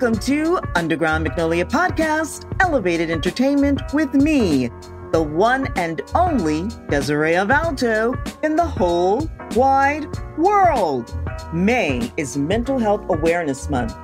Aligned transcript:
Welcome 0.00 0.20
to 0.20 0.58
Underground 0.76 1.24
Magnolia 1.24 1.66
Podcast, 1.66 2.50
Elevated 2.60 3.10
Entertainment 3.10 3.82
with 3.92 4.14
me, 4.14 4.70
the 5.12 5.22
one 5.22 5.70
and 5.76 6.00
only 6.14 6.68
Desiree 6.88 7.34
Avalto 7.34 8.16
in 8.42 8.56
the 8.56 8.64
whole 8.64 9.30
wide 9.54 10.06
world. 10.38 11.14
May 11.52 12.10
is 12.16 12.38
Mental 12.38 12.78
Health 12.78 13.04
Awareness 13.10 13.68
Month. 13.68 13.94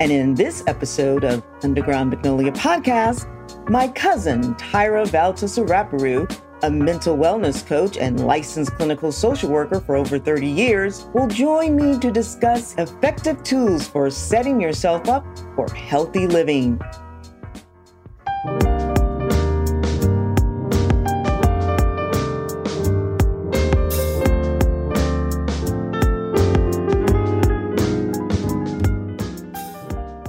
And 0.00 0.10
in 0.10 0.34
this 0.34 0.64
episode 0.66 1.22
of 1.22 1.44
Underground 1.62 2.10
Magnolia 2.10 2.50
Podcast, 2.50 3.30
my 3.70 3.86
cousin 3.86 4.56
Tyra 4.56 5.06
Valteau 5.06 5.46
Sorapuru 5.46 6.28
a 6.64 6.70
mental 6.70 7.14
wellness 7.14 7.66
coach 7.66 7.98
and 7.98 8.26
licensed 8.26 8.72
clinical 8.76 9.12
social 9.12 9.50
worker 9.50 9.80
for 9.80 9.96
over 9.96 10.18
30 10.18 10.46
years, 10.46 11.06
will 11.12 11.28
join 11.28 11.76
me 11.76 11.98
to 11.98 12.10
discuss 12.10 12.74
effective 12.78 13.42
tools 13.42 13.86
for 13.86 14.08
setting 14.08 14.58
yourself 14.58 15.06
up 15.06 15.26
for 15.54 15.70
healthy 15.74 16.26
living. 16.26 16.80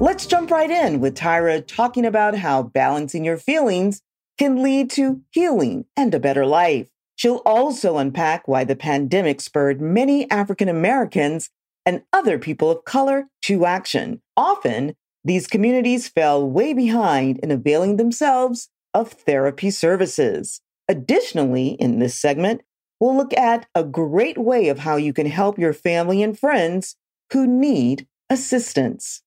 Let's 0.02 0.26
jump 0.26 0.52
right 0.52 0.70
in 0.70 1.00
with 1.00 1.16
Tyra 1.16 1.66
talking 1.66 2.06
about 2.06 2.36
how 2.36 2.64
balancing 2.64 3.24
your 3.24 3.38
feelings 3.38 4.02
can 4.38 4.62
lead 4.62 4.90
to 4.92 5.22
healing 5.32 5.86
and 5.96 6.14
a 6.14 6.20
better 6.20 6.46
life. 6.46 6.88
She'll 7.16 7.42
also 7.46 7.98
unpack 7.98 8.48
why 8.48 8.64
the 8.64 8.76
pandemic 8.76 9.40
spurred 9.40 9.82
many 9.82 10.30
African 10.30 10.68
Americans 10.68 11.50
and 11.86 12.04
other 12.12 12.38
people 12.38 12.70
of 12.70 12.84
color 12.84 13.28
to 13.44 13.66
action. 13.66 14.22
Often, 14.36 14.96
these 15.24 15.48
communities 15.48 16.08
fell 16.08 16.48
way 16.48 16.74
behind 16.74 17.40
in 17.40 17.52
availing 17.52 17.98
themselves 17.98 18.70
of 18.94 19.12
therapy 19.12 19.70
services. 19.72 20.62
Additionally, 20.88 21.70
in 21.70 22.00
this 22.00 22.20
segment, 22.20 22.62
we'll 23.00 23.16
look 23.16 23.34
at 23.34 23.66
a 23.74 23.84
great 23.84 24.38
way 24.38 24.70
of 24.70 24.80
how 24.80 24.98
you 24.98 25.14
can 25.14 25.26
help 25.26 25.58
your 25.58 25.74
family 25.74 26.22
and 26.22 26.38
friends 26.38 26.96
who 27.32 27.48
need 27.48 28.08
assistance. 28.30 29.22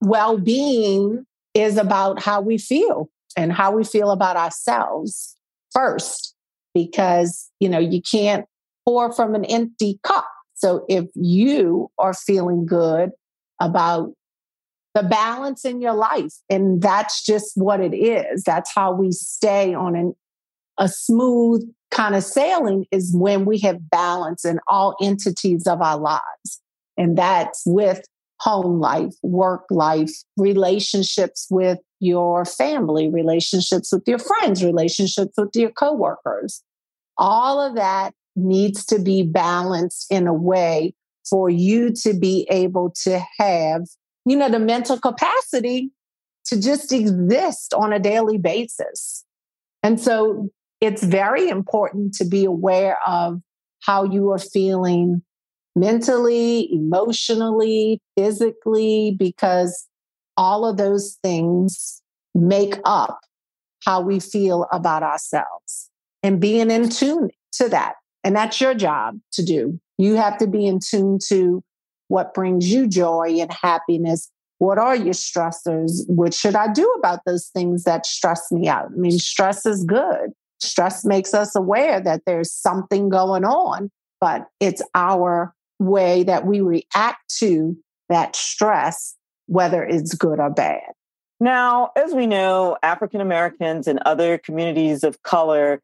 Well 0.00 0.38
being 0.38 1.26
is 1.54 1.76
about 1.76 2.22
how 2.22 2.40
we 2.40 2.56
feel 2.58 3.10
and 3.36 3.52
how 3.52 3.72
we 3.72 3.84
feel 3.84 4.10
about 4.10 4.36
ourselves 4.36 5.36
first 5.72 6.34
because 6.74 7.50
you 7.60 7.68
know 7.68 7.78
you 7.78 8.00
can't 8.02 8.46
pour 8.84 9.12
from 9.12 9.34
an 9.34 9.44
empty 9.44 9.98
cup. 10.02 10.28
So 10.54 10.84
if 10.88 11.06
you 11.14 11.90
are 11.98 12.14
feeling 12.14 12.66
good 12.66 13.10
about 13.60 14.12
the 14.94 15.02
balance 15.04 15.64
in 15.64 15.80
your 15.80 15.94
life 15.94 16.32
and 16.48 16.82
that's 16.82 17.24
just 17.24 17.52
what 17.54 17.80
it 17.80 17.94
is 17.94 18.42
that's 18.42 18.74
how 18.74 18.92
we 18.92 19.12
stay 19.12 19.72
on 19.72 19.94
an, 19.94 20.14
a 20.78 20.88
smooth 20.88 21.62
kind 21.90 22.14
of 22.14 22.22
sailing 22.22 22.86
is 22.90 23.14
when 23.14 23.44
we 23.44 23.58
have 23.58 23.90
balance 23.90 24.44
in 24.44 24.58
all 24.66 24.96
entities 25.02 25.66
of 25.66 25.82
our 25.82 25.98
lives. 25.98 26.60
And 26.96 27.16
that's 27.16 27.62
with 27.66 28.02
home 28.40 28.80
life, 28.80 29.12
work 29.22 29.64
life, 29.70 30.12
relationships 30.36 31.46
with 31.50 31.78
your 32.00 32.44
family, 32.44 33.10
relationships 33.10 33.92
with 33.92 34.02
your 34.06 34.18
friends, 34.18 34.64
relationships 34.64 35.34
with 35.36 35.50
your 35.54 35.70
coworkers. 35.70 36.62
All 37.18 37.60
of 37.60 37.76
that 37.76 38.14
needs 38.34 38.86
to 38.86 38.98
be 38.98 39.22
balanced 39.22 40.10
in 40.10 40.26
a 40.26 40.32
way 40.32 40.94
for 41.28 41.50
you 41.50 41.92
to 41.92 42.14
be 42.14 42.46
able 42.50 42.92
to 43.02 43.20
have, 43.38 43.82
you 44.24 44.36
know, 44.36 44.48
the 44.48 44.58
mental 44.58 44.98
capacity 44.98 45.90
to 46.46 46.60
just 46.60 46.92
exist 46.92 47.74
on 47.74 47.92
a 47.92 47.98
daily 47.98 48.38
basis. 48.38 49.24
And 49.82 50.00
so 50.00 50.48
it's 50.80 51.02
very 51.02 51.48
important 51.48 52.14
to 52.14 52.24
be 52.24 52.46
aware 52.46 52.98
of 53.06 53.40
how 53.82 54.04
you 54.04 54.30
are 54.30 54.38
feeling 54.38 55.22
mentally, 55.76 56.72
emotionally, 56.72 58.00
physically, 58.16 59.16
because 59.18 59.86
all 60.36 60.64
of 60.64 60.76
those 60.76 61.18
things 61.22 62.02
make 62.34 62.76
up 62.84 63.20
how 63.84 64.00
we 64.00 64.20
feel 64.20 64.66
about 64.72 65.02
ourselves 65.02 65.90
and 66.22 66.40
being 66.40 66.70
in 66.70 66.88
tune 66.88 67.30
to 67.52 67.68
that. 67.68 67.94
And 68.22 68.36
that's 68.36 68.60
your 68.60 68.74
job 68.74 69.18
to 69.32 69.44
do. 69.44 69.80
You 69.98 70.16
have 70.16 70.38
to 70.38 70.46
be 70.46 70.66
in 70.66 70.80
tune 70.80 71.18
to 71.28 71.62
what 72.08 72.34
brings 72.34 72.70
you 72.70 72.86
joy 72.86 73.36
and 73.38 73.50
happiness. 73.52 74.30
What 74.58 74.78
are 74.78 74.96
your 74.96 75.14
stressors? 75.14 76.02
What 76.06 76.34
should 76.34 76.54
I 76.54 76.70
do 76.72 76.86
about 76.98 77.20
those 77.24 77.46
things 77.46 77.84
that 77.84 78.04
stress 78.04 78.50
me 78.50 78.68
out? 78.68 78.86
I 78.86 78.96
mean, 78.96 79.18
stress 79.18 79.64
is 79.64 79.84
good. 79.84 80.32
Stress 80.58 81.04
makes 81.04 81.32
us 81.32 81.56
aware 81.56 82.00
that 82.00 82.22
there's 82.26 82.52
something 82.52 83.08
going 83.08 83.44
on, 83.44 83.90
but 84.20 84.48
it's 84.60 84.82
our 84.94 85.54
way 85.80 86.22
that 86.24 86.46
we 86.46 86.60
react 86.60 87.34
to 87.38 87.76
that 88.08 88.36
stress, 88.36 89.16
whether 89.46 89.82
it's 89.82 90.14
good 90.14 90.38
or 90.38 90.50
bad. 90.50 90.82
Now, 91.40 91.90
as 91.96 92.12
we 92.12 92.26
know, 92.26 92.76
African 92.82 93.20
Americans 93.20 93.88
and 93.88 93.98
other 94.04 94.36
communities 94.38 95.02
of 95.02 95.22
color 95.22 95.80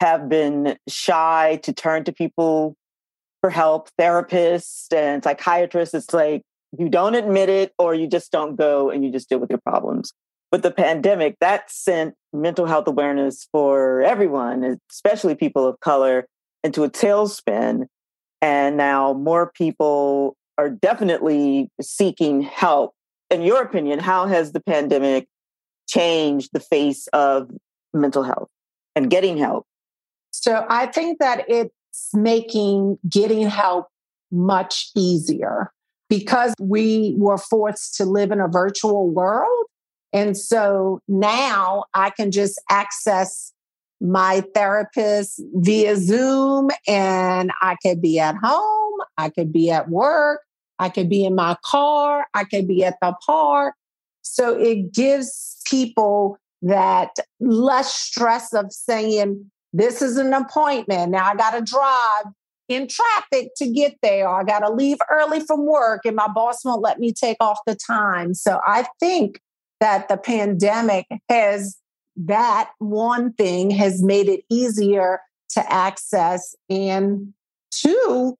have 0.00 0.28
been 0.28 0.76
shy 0.88 1.60
to 1.62 1.72
turn 1.72 2.04
to 2.04 2.12
people 2.12 2.76
for 3.40 3.50
help, 3.50 3.88
therapists 3.98 4.92
and 4.92 5.22
psychiatrists. 5.22 5.94
It's 5.94 6.12
like 6.12 6.42
you 6.76 6.88
don't 6.88 7.14
admit 7.14 7.48
it 7.48 7.72
or 7.78 7.94
you 7.94 8.08
just 8.08 8.32
don't 8.32 8.56
go 8.56 8.90
and 8.90 9.04
you 9.04 9.12
just 9.12 9.28
deal 9.28 9.38
with 9.38 9.50
your 9.50 9.60
problems. 9.60 10.12
With 10.50 10.62
the 10.62 10.70
pandemic, 10.70 11.36
that 11.40 11.70
sent 11.70 12.14
mental 12.32 12.66
health 12.66 12.88
awareness 12.88 13.48
for 13.52 14.02
everyone, 14.02 14.78
especially 14.90 15.34
people 15.34 15.66
of 15.66 15.78
color, 15.80 16.26
into 16.64 16.82
a 16.84 16.90
tailspin. 16.90 17.86
And 18.42 18.76
now 18.76 19.12
more 19.12 19.50
people 19.52 20.36
are 20.58 20.70
definitely 20.70 21.70
seeking 21.80 22.42
help. 22.42 22.94
In 23.30 23.42
your 23.42 23.62
opinion, 23.62 23.98
how 23.98 24.26
has 24.26 24.52
the 24.52 24.60
pandemic 24.60 25.26
changed 25.88 26.50
the 26.52 26.60
face 26.60 27.06
of 27.08 27.50
mental 27.92 28.22
health 28.22 28.48
and 28.94 29.10
getting 29.10 29.36
help? 29.36 29.66
So 30.30 30.66
I 30.68 30.86
think 30.86 31.18
that 31.18 31.44
it's 31.48 31.72
making 32.14 32.98
getting 33.08 33.48
help 33.48 33.88
much 34.30 34.90
easier 34.94 35.72
because 36.08 36.54
we 36.60 37.14
were 37.16 37.38
forced 37.38 37.96
to 37.96 38.04
live 38.04 38.30
in 38.30 38.40
a 38.40 38.48
virtual 38.48 39.10
world. 39.10 39.66
And 40.12 40.36
so 40.36 41.00
now 41.08 41.84
I 41.94 42.10
can 42.10 42.30
just 42.30 42.60
access 42.70 43.52
my 44.00 44.44
therapist 44.54 45.40
via 45.54 45.96
Zoom, 45.96 46.70
and 46.86 47.50
I 47.60 47.76
could 47.82 48.02
be 48.02 48.18
at 48.18 48.36
home, 48.42 49.00
I 49.16 49.30
could 49.30 49.52
be 49.52 49.70
at 49.70 49.88
work, 49.88 50.42
I 50.78 50.88
could 50.88 51.08
be 51.08 51.24
in 51.24 51.34
my 51.34 51.56
car, 51.64 52.26
I 52.34 52.44
could 52.44 52.68
be 52.68 52.84
at 52.84 52.96
the 53.00 53.14
park. 53.24 53.74
So 54.22 54.58
it 54.58 54.92
gives 54.92 55.60
people 55.66 56.38
that 56.62 57.10
less 57.40 57.94
stress 57.94 58.52
of 58.52 58.72
saying, 58.72 59.50
This 59.72 60.02
is 60.02 60.16
an 60.16 60.32
appointment. 60.32 61.12
Now 61.12 61.30
I 61.30 61.34
got 61.34 61.50
to 61.52 61.62
drive 61.62 62.32
in 62.68 62.88
traffic 62.88 63.50
to 63.56 63.70
get 63.70 63.96
there. 64.02 64.28
I 64.28 64.42
got 64.42 64.60
to 64.60 64.72
leave 64.72 64.98
early 65.10 65.40
from 65.40 65.66
work, 65.66 66.04
and 66.04 66.16
my 66.16 66.28
boss 66.28 66.64
won't 66.64 66.82
let 66.82 66.98
me 66.98 67.12
take 67.12 67.36
off 67.40 67.58
the 67.66 67.76
time. 67.76 68.34
So 68.34 68.60
I 68.66 68.86
think 69.00 69.40
that 69.80 70.08
the 70.08 70.16
pandemic 70.16 71.06
has 71.28 71.76
that 72.16 72.70
one 72.78 73.32
thing 73.34 73.70
has 73.70 74.02
made 74.02 74.28
it 74.28 74.40
easier 74.50 75.20
to 75.50 75.72
access. 75.72 76.54
And 76.68 77.34
two, 77.70 78.36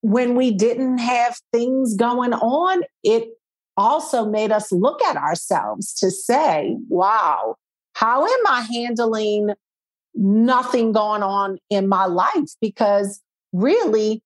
when 0.00 0.34
we 0.34 0.50
didn't 0.52 0.98
have 0.98 1.38
things 1.52 1.94
going 1.94 2.32
on, 2.32 2.82
it 3.02 3.28
also 3.76 4.24
made 4.24 4.52
us 4.52 4.72
look 4.72 5.02
at 5.02 5.16
ourselves 5.16 5.94
to 5.94 6.10
say, 6.10 6.76
wow, 6.88 7.56
how 7.94 8.24
am 8.24 8.46
I 8.48 8.62
handling 8.62 9.50
nothing 10.14 10.92
going 10.92 11.22
on 11.22 11.58
in 11.70 11.88
my 11.88 12.06
life? 12.06 12.54
Because 12.60 13.22
really, 13.52 14.22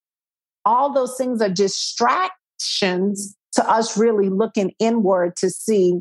all 0.64 0.92
those 0.92 1.16
things 1.16 1.40
are 1.40 1.48
distractions 1.48 3.36
to 3.52 3.68
us 3.68 3.96
really 3.98 4.28
looking 4.28 4.72
inward 4.78 5.34
to 5.36 5.50
see 5.50 6.00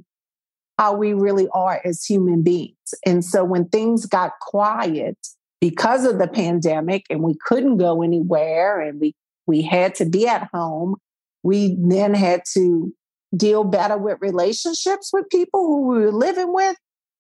how 0.80 0.94
we 0.94 1.12
really 1.12 1.50
are 1.54 1.82
as 1.84 2.06
human 2.06 2.42
beings. 2.42 2.94
And 3.06 3.24
so 3.26 3.44
when 3.44 3.68
things 3.68 4.06
got 4.06 4.32
quiet 4.40 5.18
because 5.60 6.06
of 6.06 6.20
the 6.20 6.28
pandemic 6.28 7.04
and 7.10 7.22
we 7.22 7.36
couldn't 7.46 7.78
go 7.78 8.02
anywhere 8.02 8.80
and 8.80 8.98
we 9.02 9.14
we 9.46 9.62
had 9.62 9.94
to 9.96 10.06
be 10.06 10.26
at 10.26 10.48
home, 10.54 10.96
we 11.44 11.76
then 11.78 12.14
had 12.14 12.44
to 12.54 12.94
deal 13.36 13.66
better 13.66 13.98
with 13.98 14.20
relationships 14.22 15.10
with 15.12 15.30
people 15.30 15.68
who 15.68 15.88
we 15.88 16.00
were 16.00 16.12
living 16.14 16.54
with. 16.54 16.78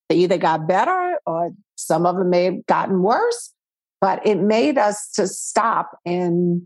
They 0.07 0.15
either 0.17 0.37
got 0.37 0.65
better 0.65 1.17
or 1.25 1.51
some 1.75 2.05
of 2.05 2.15
them 2.15 2.29
may 2.29 2.45
have 2.45 2.65
gotten 2.65 3.01
worse, 3.01 3.53
but 3.99 4.25
it 4.25 4.39
made 4.39 4.77
us 4.77 5.11
to 5.15 5.27
stop 5.27 5.99
and 6.05 6.61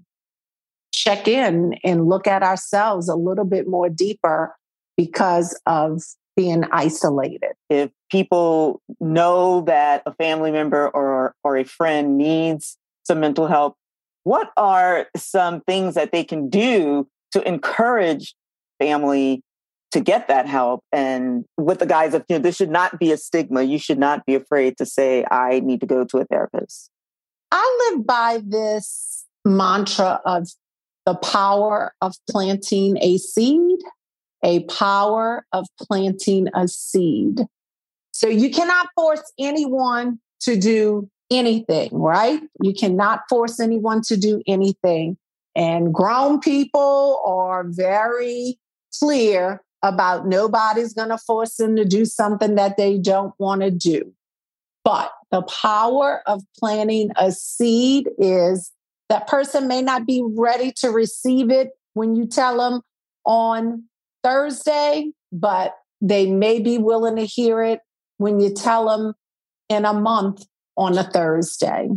check 0.92 1.28
in 1.28 1.74
and 1.84 2.08
look 2.08 2.28
at 2.28 2.44
ourselves 2.44 3.10
a 3.10 3.16
little 3.16 3.46
bit 3.46 3.68
more 3.68 3.90
deeper 3.90 4.56
because 4.96 5.60
of 5.66 6.04
being 6.36 6.64
isolated. 6.72 7.54
If 7.70 7.92
people 8.12 8.82
know 9.00 9.62
that 9.62 10.04
a 10.06 10.14
family 10.14 10.52
member 10.52 10.88
or, 10.90 11.36
or 11.44 11.58
a 11.58 11.64
friend 11.64 12.18
needs 12.18 12.78
some 13.04 13.20
mental 13.20 13.48
help, 13.48 13.76
what 14.24 14.52
are 14.58 15.08
some 15.16 15.62
things 15.62 15.96
that 15.96 16.12
they 16.12 16.24
can 16.24 16.50
do 16.50 17.08
to 17.34 17.48
encourage 17.48 18.36
family 18.80 19.44
to 19.92 20.00
get 20.00 20.28
that 20.28 20.48
help? 20.48 20.82
And 20.92 21.46
with 21.58 21.80
the 21.80 21.86
guise 21.86 22.14
of 22.14 22.24
you 22.30 22.38
know 22.38 22.42
this 22.42 22.56
should 22.56 22.72
not 22.72 23.00
be 23.00 23.12
a 23.12 23.18
stigma. 23.18 23.64
You 23.64 23.78
should 23.78 24.00
not 24.00 24.26
be 24.26 24.36
afraid 24.36 24.78
to 24.78 24.86
say 24.86 25.26
i 25.30 25.60
need 25.60 25.82
to 25.82 25.86
go 25.86 26.06
to 26.06 26.18
a 26.20 26.26
therapist. 26.26 26.90
I 27.52 27.92
live 27.92 28.08
by 28.08 28.42
this 28.44 29.26
mantra 29.46 30.22
of 30.26 30.48
the 31.06 31.16
power 31.16 31.94
of 32.02 32.16
planting 32.30 32.98
a 33.02 33.18
seed 33.18 33.80
a 34.44 34.64
power 34.66 35.46
of 35.52 35.66
planting 35.80 36.48
a 36.54 36.68
seed. 36.68 37.42
So 38.12 38.28
you 38.28 38.52
cannot 38.52 38.88
force 38.96 39.32
anyone 39.40 40.20
to 40.42 40.58
do 40.58 41.10
anything 41.32 41.90
right? 41.92 42.42
You 42.62 42.74
cannot 42.74 43.22
force 43.30 43.60
anyone 43.60 44.02
to 44.04 44.18
do 44.18 44.42
anything. 44.48 45.18
And 45.56 45.94
grown 45.94 46.40
people 46.40 47.22
are 47.26 47.64
very 47.64 48.60
clear 49.00 49.62
about 49.82 50.28
nobody's 50.28 50.94
going 50.94 51.10
to 51.10 51.18
force 51.18 51.58
them 51.58 51.76
to 51.76 51.86
do 51.86 52.06
something 52.06 52.56
that 52.56 52.78
they 52.78 52.98
don't 52.98 53.34
want 53.38 53.62
to 53.62 53.72
do. 53.72 54.14
But 54.84 55.12
the 55.32 55.42
power 55.44 56.22
of 56.26 56.42
planting 56.58 57.12
a 57.16 57.32
seed 57.32 58.10
is 58.18 58.72
that 59.10 59.28
person 59.28 59.68
may 59.68 59.82
not 59.82 60.06
be 60.06 60.24
ready 60.26 60.72
to 60.78 60.90
receive 60.90 61.52
it 61.52 61.72
when 61.94 62.16
you 62.16 62.26
tell 62.26 62.58
them 62.58 62.82
on 63.26 63.84
Thursday, 64.24 65.12
but 65.32 65.76
they 66.02 66.30
may 66.30 66.60
be 66.60 66.78
willing 66.78 67.16
to 67.16 67.26
hear 67.26 67.64
it 67.64 67.80
when 68.18 68.40
you 68.40 68.54
tell 68.54 68.88
them 68.90 69.14
in 69.70 69.86
a 69.86 69.94
month 69.94 70.46
on 70.78 70.98
a 70.98 71.04
Thursday. 71.04 71.90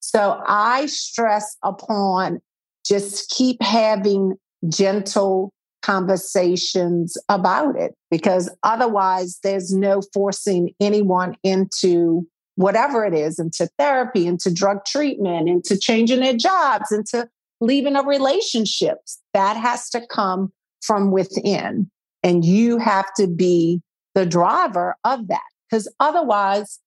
So 0.00 0.40
I 0.46 0.86
stress 0.86 1.56
upon 1.62 2.40
just 2.86 3.30
keep 3.30 3.62
having 3.62 4.36
gentle 4.68 5.52
conversations 5.82 7.16
about 7.28 7.76
it 7.76 7.94
because 8.10 8.50
otherwise 8.62 9.38
there's 9.42 9.72
no 9.72 10.02
forcing 10.12 10.74
anyone 10.80 11.36
into 11.42 12.26
whatever 12.56 13.04
it 13.04 13.14
is 13.14 13.38
into 13.38 13.68
therapy 13.78 14.26
into 14.26 14.52
drug 14.52 14.84
treatment 14.84 15.48
into 15.48 15.78
changing 15.78 16.20
their 16.20 16.36
jobs 16.36 16.90
into 16.90 17.28
leaving 17.60 17.94
a 17.94 18.02
relationship 18.02 18.98
that 19.32 19.56
has 19.56 19.88
to 19.90 20.04
come 20.10 20.50
from 20.82 21.10
within 21.10 21.90
and 22.22 22.44
you 22.44 22.78
have 22.78 23.12
to 23.14 23.26
be 23.26 23.80
the 24.14 24.26
driver 24.26 24.96
of 25.04 25.28
that 25.28 25.40
because 25.70 25.92
otherwise 26.00 26.80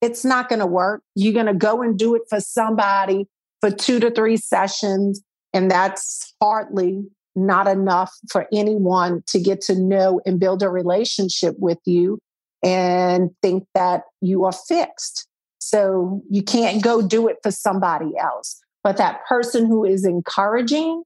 it's 0.00 0.24
not 0.24 0.48
going 0.48 0.58
to 0.58 0.66
work 0.66 1.02
you're 1.14 1.34
going 1.34 1.46
to 1.46 1.54
go 1.54 1.82
and 1.82 1.98
do 1.98 2.14
it 2.14 2.22
for 2.28 2.40
somebody 2.40 3.26
for 3.60 3.70
two 3.70 4.00
to 4.00 4.10
three 4.10 4.36
sessions 4.36 5.22
and 5.52 5.70
that's 5.70 6.34
hardly 6.40 7.04
not 7.34 7.66
enough 7.66 8.12
for 8.30 8.46
anyone 8.52 9.22
to 9.28 9.40
get 9.40 9.60
to 9.62 9.74
know 9.74 10.20
and 10.26 10.40
build 10.40 10.62
a 10.62 10.68
relationship 10.68 11.54
with 11.58 11.78
you 11.84 12.18
and 12.62 13.30
think 13.42 13.66
that 13.74 14.02
you 14.20 14.44
are 14.44 14.52
fixed. 14.52 15.26
So 15.58 16.22
you 16.30 16.42
can't 16.42 16.82
go 16.82 17.06
do 17.06 17.28
it 17.28 17.36
for 17.42 17.50
somebody 17.50 18.16
else. 18.18 18.60
But 18.82 18.96
that 18.96 19.24
person 19.26 19.66
who 19.66 19.84
is 19.84 20.04
encouraging, 20.04 21.02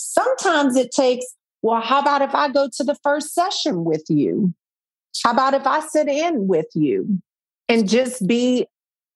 sometimes 0.00 0.76
it 0.76 0.90
takes, 0.92 1.26
well, 1.62 1.80
how 1.80 2.00
about 2.00 2.22
if 2.22 2.34
I 2.34 2.48
go 2.48 2.68
to 2.76 2.84
the 2.84 2.96
first 3.02 3.34
session 3.34 3.84
with 3.84 4.04
you? 4.08 4.54
How 5.24 5.32
about 5.32 5.54
if 5.54 5.66
I 5.66 5.80
sit 5.80 6.08
in 6.08 6.46
with 6.46 6.66
you 6.74 7.20
and 7.68 7.88
just 7.88 8.26
be 8.26 8.66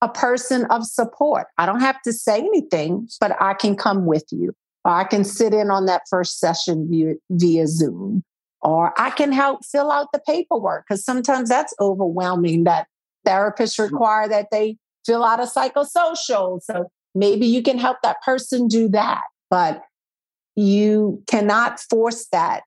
a 0.02 0.08
person 0.08 0.66
of 0.66 0.84
support? 0.84 1.46
I 1.56 1.66
don't 1.66 1.80
have 1.80 2.02
to 2.02 2.12
say 2.12 2.38
anything, 2.38 3.08
but 3.20 3.40
I 3.40 3.54
can 3.54 3.76
come 3.76 4.06
with 4.06 4.24
you. 4.30 4.54
I 4.84 5.04
can 5.04 5.24
sit 5.24 5.54
in 5.54 5.70
on 5.70 5.86
that 5.86 6.02
first 6.10 6.38
session 6.38 6.88
via, 6.90 7.14
via 7.30 7.66
Zoom, 7.66 8.22
or 8.60 8.92
I 9.00 9.10
can 9.10 9.32
help 9.32 9.64
fill 9.64 9.90
out 9.90 10.08
the 10.12 10.20
paperwork 10.26 10.84
because 10.86 11.04
sometimes 11.04 11.48
that's 11.48 11.74
overwhelming 11.80 12.64
that 12.64 12.86
therapists 13.26 13.78
mm-hmm. 13.78 13.94
require 13.94 14.28
that 14.28 14.48
they 14.50 14.76
fill 15.06 15.24
out 15.24 15.40
a 15.40 15.44
psychosocial. 15.44 16.60
So 16.62 16.90
maybe 17.14 17.46
you 17.46 17.62
can 17.62 17.78
help 17.78 17.98
that 18.02 18.22
person 18.22 18.68
do 18.68 18.88
that, 18.90 19.22
but 19.48 19.82
you 20.56 21.22
cannot 21.26 21.80
force 21.80 22.26
that 22.32 22.62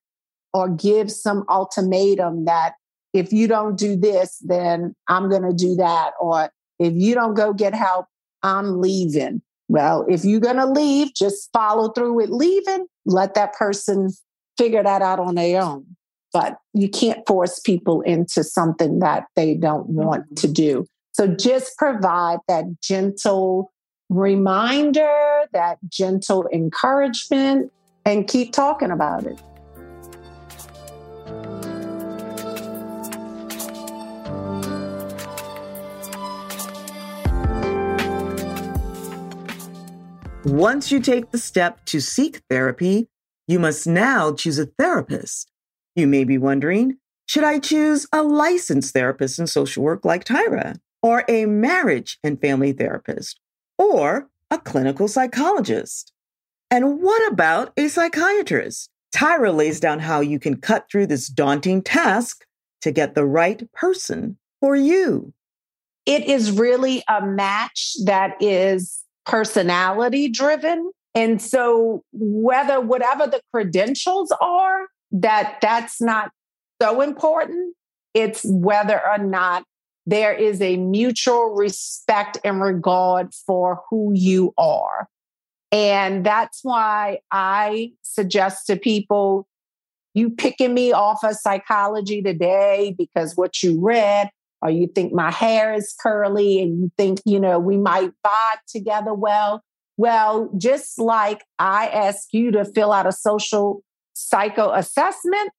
or 0.53 0.69
give 0.69 1.11
some 1.11 1.45
ultimatum 1.49 2.45
that 2.45 2.73
if 3.13 3.31
you 3.31 3.47
don't 3.47 3.77
do 3.77 3.95
this, 3.95 4.37
then 4.41 4.95
I'm 5.07 5.29
going 5.29 5.43
to 5.43 5.53
do 5.53 5.75
that. 5.75 6.11
Or 6.19 6.49
if 6.79 6.93
you 6.93 7.15
don't 7.15 7.33
go 7.33 7.53
get 7.53 7.73
help, 7.73 8.07
I'm 8.43 8.81
leaving. 8.81 9.41
Well, 9.69 10.05
if 10.07 10.23
you're 10.23 10.39
going 10.39 10.57
to 10.57 10.65
leave, 10.65 11.13
just 11.13 11.49
follow 11.51 11.89
through 11.89 12.13
with 12.13 12.29
leaving. 12.29 12.87
Let 13.05 13.33
that 13.33 13.53
person 13.53 14.09
figure 14.57 14.83
that 14.83 15.01
out 15.01 15.19
on 15.19 15.35
their 15.35 15.61
own. 15.61 15.85
But 16.33 16.57
you 16.73 16.89
can't 16.89 17.25
force 17.25 17.59
people 17.59 18.01
into 18.01 18.43
something 18.43 18.99
that 18.99 19.25
they 19.35 19.55
don't 19.55 19.87
want 19.89 20.25
mm-hmm. 20.25 20.35
to 20.35 20.47
do. 20.47 20.85
So 21.13 21.27
just 21.27 21.77
provide 21.77 22.39
that 22.47 22.65
gentle 22.81 23.71
reminder, 24.09 25.45
that 25.51 25.79
gentle 25.89 26.47
encouragement, 26.53 27.71
and 28.07 28.25
keep 28.25 28.53
talking 28.53 28.89
about 28.89 29.25
it. 29.25 29.37
Once 40.45 40.89
you 40.89 41.01
take 41.01 41.31
the 41.31 41.37
step 41.37 41.83
to 41.83 41.99
seek 41.99 42.41
therapy, 42.49 43.09
you 43.45 43.59
must 43.59 43.85
now 43.85 44.33
choose 44.33 44.57
a 44.57 44.65
therapist. 44.65 45.51
You 45.95 46.07
may 46.07 46.23
be 46.23 46.37
wondering 46.37 46.97
should 47.25 47.43
I 47.43 47.59
choose 47.59 48.07
a 48.13 48.23
licensed 48.23 48.93
therapist 48.93 49.37
in 49.37 49.47
social 49.47 49.83
work 49.83 50.05
like 50.05 50.23
Tyra, 50.23 50.77
or 51.03 51.25
a 51.27 51.45
marriage 51.45 52.17
and 52.23 52.39
family 52.39 52.71
therapist, 52.71 53.41
or 53.77 54.29
a 54.49 54.57
clinical 54.57 55.09
psychologist? 55.09 56.13
And 56.69 57.01
what 57.01 57.31
about 57.31 57.71
a 57.77 57.87
psychiatrist? 57.87 58.89
Tyra 59.15 59.55
lays 59.55 59.79
down 59.79 59.99
how 59.99 60.19
you 60.19 60.39
can 60.39 60.57
cut 60.57 60.87
through 60.91 61.07
this 61.07 61.27
daunting 61.27 61.81
task 61.81 62.45
to 62.81 62.91
get 62.91 63.15
the 63.15 63.25
right 63.25 63.71
person 63.73 64.37
for 64.59 64.75
you. 64.75 65.33
It 66.05 66.25
is 66.25 66.51
really 66.51 67.03
a 67.09 67.25
match 67.25 67.95
that 68.05 68.35
is 68.41 69.03
personality 69.25 70.29
driven. 70.29 70.91
And 71.15 71.41
so 71.41 72.03
whether 72.13 72.79
whatever 72.79 73.27
the 73.27 73.41
credentials 73.51 74.31
are, 74.39 74.87
that 75.11 75.57
that's 75.61 76.01
not 76.01 76.31
so 76.81 77.01
important. 77.01 77.75
It's 78.13 78.41
whether 78.45 79.01
or 79.05 79.17
not 79.17 79.63
there 80.05 80.33
is 80.33 80.61
a 80.61 80.77
mutual 80.77 81.55
respect 81.55 82.37
and 82.43 82.61
regard 82.61 83.33
for 83.33 83.81
who 83.89 84.11
you 84.13 84.53
are. 84.57 85.09
And 85.71 86.25
that's 86.25 86.59
why 86.63 87.19
I 87.31 87.91
suggest 88.01 88.67
to 88.67 88.77
people 88.77 89.47
you 90.13 90.31
picking 90.31 90.73
me 90.73 90.93
off 90.93 91.23
of 91.23 91.35
psychology 91.35 92.23
today 92.23 92.95
because 92.97 93.37
what 93.37 93.61
you 93.61 93.79
read 93.79 94.31
or 94.63 94.71
you 94.71 94.87
think 94.87 95.13
my 95.13 95.29
hair 95.29 95.73
is 95.75 95.93
curly 96.01 96.59
and 96.59 96.81
you 96.81 96.91
think, 96.97 97.21
you 97.23 97.39
know, 97.39 97.59
we 97.59 97.77
might 97.77 98.09
vibe 98.25 98.59
together 98.67 99.13
well. 99.13 99.61
Well, 99.97 100.49
just 100.57 100.97
like 100.97 101.43
I 101.59 101.87
ask 101.89 102.29
you 102.31 102.51
to 102.51 102.65
fill 102.65 102.91
out 102.91 103.05
a 103.05 103.11
social 103.11 103.83
psycho 104.13 104.71
assessment, 104.71 105.51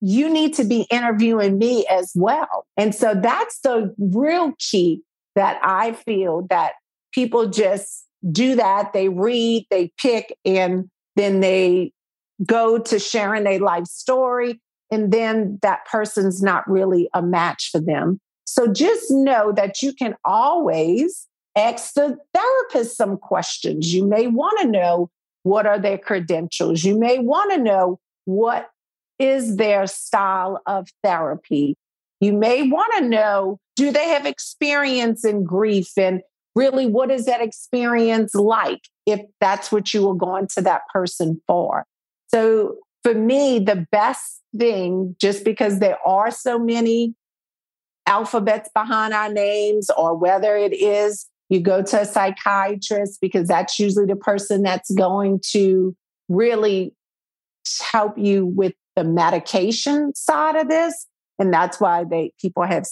you 0.00 0.28
need 0.28 0.54
to 0.54 0.64
be 0.64 0.86
interviewing 0.90 1.58
me 1.58 1.86
as 1.88 2.10
well. 2.16 2.66
And 2.76 2.92
so 2.92 3.14
that's 3.14 3.60
the 3.60 3.94
real 3.98 4.52
key 4.58 5.02
that 5.36 5.60
I 5.62 5.92
feel 5.92 6.46
that 6.50 6.72
people 7.12 7.48
just 7.48 8.04
do 8.30 8.56
that. 8.56 8.92
They 8.92 9.08
read, 9.08 9.66
they 9.70 9.92
pick, 9.98 10.36
and 10.44 10.88
then 11.16 11.40
they 11.40 11.92
go 12.44 12.78
to 12.78 12.98
sharing 12.98 13.44
their 13.44 13.58
life 13.58 13.86
story. 13.86 14.60
And 14.90 15.12
then 15.12 15.58
that 15.62 15.86
person's 15.86 16.42
not 16.42 16.68
really 16.68 17.08
a 17.14 17.22
match 17.22 17.70
for 17.70 17.80
them. 17.80 18.20
So 18.44 18.72
just 18.72 19.10
know 19.10 19.52
that 19.52 19.80
you 19.80 19.94
can 19.94 20.14
always 20.24 21.26
ask 21.56 21.94
the 21.94 22.18
therapist 22.34 22.96
some 22.96 23.16
questions. 23.16 23.94
You 23.94 24.06
may 24.06 24.26
want 24.26 24.60
to 24.60 24.68
know 24.68 25.10
what 25.42 25.66
are 25.66 25.78
their 25.78 25.98
credentials. 25.98 26.84
You 26.84 26.98
may 26.98 27.18
want 27.18 27.52
to 27.52 27.58
know 27.58 27.98
what 28.24 28.70
is 29.18 29.56
their 29.56 29.86
style 29.86 30.60
of 30.66 30.88
therapy. 31.02 31.76
You 32.20 32.32
may 32.32 32.68
want 32.68 32.92
to 32.98 33.08
know 33.08 33.58
do 33.76 33.90
they 33.90 34.08
have 34.08 34.26
experience 34.26 35.24
in 35.24 35.44
grief 35.44 35.92
and 35.96 36.20
really 36.54 36.86
what 36.86 37.10
is 37.10 37.26
that 37.26 37.40
experience 37.40 38.34
like 38.34 38.80
if 39.06 39.20
that's 39.40 39.72
what 39.72 39.92
you 39.94 40.06
were 40.06 40.14
going 40.14 40.46
to 40.46 40.60
that 40.62 40.82
person 40.92 41.40
for. 41.46 41.84
So 42.28 42.76
for 43.02 43.14
me, 43.14 43.58
the 43.58 43.86
best 43.90 44.40
thing, 44.56 45.16
just 45.20 45.44
because 45.44 45.78
there 45.78 45.98
are 46.06 46.30
so 46.30 46.58
many 46.58 47.14
alphabets 48.06 48.68
behind 48.74 49.14
our 49.14 49.32
names, 49.32 49.90
or 49.96 50.16
whether 50.16 50.56
it 50.56 50.72
is 50.72 51.26
you 51.48 51.60
go 51.60 51.82
to 51.82 52.00
a 52.00 52.06
psychiatrist, 52.06 53.18
because 53.20 53.48
that's 53.48 53.78
usually 53.78 54.06
the 54.06 54.16
person 54.16 54.62
that's 54.62 54.90
going 54.92 55.40
to 55.50 55.94
really 56.28 56.94
help 57.80 58.16
you 58.18 58.46
with 58.46 58.74
the 58.96 59.04
medication 59.04 60.14
side 60.14 60.56
of 60.56 60.68
this. 60.68 61.06
And 61.38 61.52
that's 61.52 61.80
why 61.80 62.04
they 62.04 62.32
people 62.40 62.62
have 62.64 62.84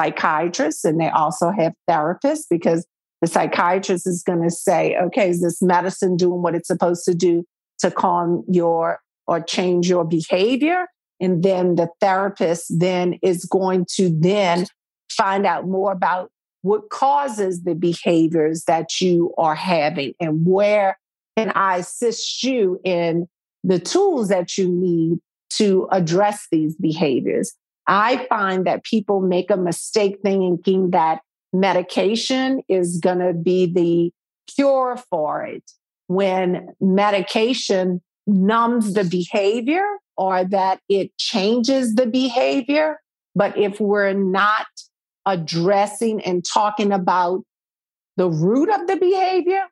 psychiatrists 0.00 0.84
and 0.84 1.00
they 1.00 1.08
also 1.08 1.50
have 1.50 1.72
therapists 1.88 2.44
because 2.50 2.86
the 3.20 3.26
psychiatrist 3.26 4.06
is 4.06 4.22
going 4.22 4.42
to 4.42 4.50
say, 4.50 4.96
okay, 4.96 5.30
is 5.30 5.40
this 5.40 5.62
medicine 5.62 6.16
doing 6.16 6.42
what 6.42 6.54
it's 6.54 6.68
supposed 6.68 7.04
to 7.06 7.14
do 7.14 7.44
to 7.78 7.90
calm 7.90 8.44
your 8.48 9.00
or 9.26 9.40
change 9.40 9.88
your 9.88 10.04
behavior? 10.04 10.86
And 11.20 11.42
then 11.42 11.76
the 11.76 11.88
therapist 12.00 12.78
then 12.78 13.18
is 13.22 13.46
going 13.46 13.86
to 13.94 14.14
then 14.20 14.66
find 15.10 15.46
out 15.46 15.66
more 15.66 15.92
about 15.92 16.30
what 16.60 16.90
causes 16.90 17.62
the 17.62 17.74
behaviors 17.74 18.64
that 18.64 19.00
you 19.00 19.32
are 19.38 19.54
having 19.54 20.14
and 20.20 20.44
where 20.44 20.98
can 21.36 21.52
I 21.54 21.78
assist 21.78 22.42
you 22.42 22.80
in 22.84 23.28
the 23.62 23.78
tools 23.78 24.28
that 24.28 24.58
you 24.58 24.68
need 24.68 25.18
to 25.50 25.88
address 25.90 26.46
these 26.50 26.76
behaviors. 26.76 27.54
I 27.86 28.26
find 28.28 28.66
that 28.66 28.84
people 28.84 29.20
make 29.20 29.50
a 29.50 29.56
mistake 29.56 30.18
thinking 30.22 30.90
that 30.90 31.20
medication 31.52 32.62
is 32.68 32.98
going 32.98 33.20
to 33.20 33.32
be 33.32 33.66
the 33.66 34.12
cure 34.52 34.96
for 35.10 35.44
it 35.44 35.62
when 36.08 36.68
medication 36.80 38.02
numbs 38.26 38.94
the 38.94 39.04
behavior 39.04 39.84
or 40.16 40.44
that 40.44 40.80
it 40.88 41.16
changes 41.18 41.94
the 41.94 42.06
behavior. 42.06 43.00
But 43.34 43.56
if 43.56 43.80
we're 43.80 44.12
not 44.12 44.66
addressing 45.26 46.22
and 46.22 46.44
talking 46.44 46.92
about 46.92 47.42
the 48.16 48.30
root 48.30 48.70
of 48.70 48.86
the 48.86 48.96
behavior, 48.96 49.62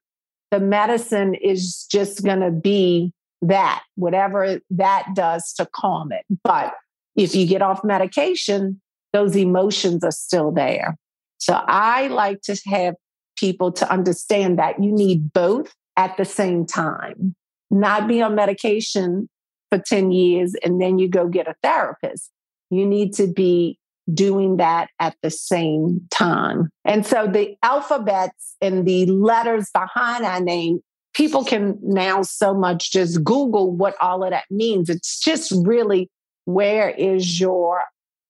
the 0.51 0.61
medicine 0.61 1.35
is 1.35 1.87
just 1.91 2.23
going 2.23 2.41
to 2.41 2.51
be 2.51 3.13
that, 3.43 3.83
whatever 3.97 4.61
that 4.71 5.07
does 5.15 5.53
to 5.55 5.67
calm 5.67 6.13
it. 6.13 6.25
But 6.43 6.75
if 7.17 7.35
you 7.35 7.47
get 7.47 7.63
off 7.63 7.85
medication, 7.85 8.81
those 9.13 9.37
emotions 9.37 10.03
are 10.05 10.11
still 10.11 10.51
there. 10.51 10.97
So 11.39 11.55
I 11.55 12.09
like 12.09 12.43
to 12.43 12.57
have 12.67 12.95
people 13.37 13.73
to 13.73 13.91
understand 13.91 14.59
that 14.59 14.83
you 14.83 14.93
need 14.93 15.33
both 15.33 15.73
at 15.97 16.17
the 16.17 16.25
same 16.25 16.67
time, 16.67 17.35
not 17.71 18.09
be 18.09 18.23
on 18.23 18.35
medication 18.35 19.29
for 19.71 19.79
10 19.79 20.11
years 20.11 20.55
and 20.65 20.81
then 20.81 20.99
you 20.99 21.09
go 21.09 21.29
get 21.29 21.49
a 21.49 21.55
therapist. 21.63 22.31
You 22.71 22.87
need 22.87 23.13
to 23.15 23.27
be 23.27 23.79
doing 24.13 24.59
that 24.59 24.89
at 25.01 25.17
the 25.23 25.31
same 25.31 26.07
time. 26.11 26.69
And 26.85 27.07
so 27.07 27.27
the 27.27 27.57
alphabets 27.63 28.57
and 28.61 28.87
the 28.87 29.07
letters 29.07 29.71
behind 29.73 30.25
our 30.25 30.41
name 30.41 30.81
people 31.15 31.45
can 31.45 31.79
now 31.81 32.23
so 32.23 32.53
much 32.53 32.91
just 32.91 33.23
Google 33.25 33.71
what 33.71 33.95
all 34.01 34.23
of 34.23 34.31
that 34.31 34.45
means. 34.51 34.91
It's 34.91 35.21
just 35.21 35.53
really 35.65 36.11
where 36.45 36.91
is 36.91 37.41
your 37.41 37.83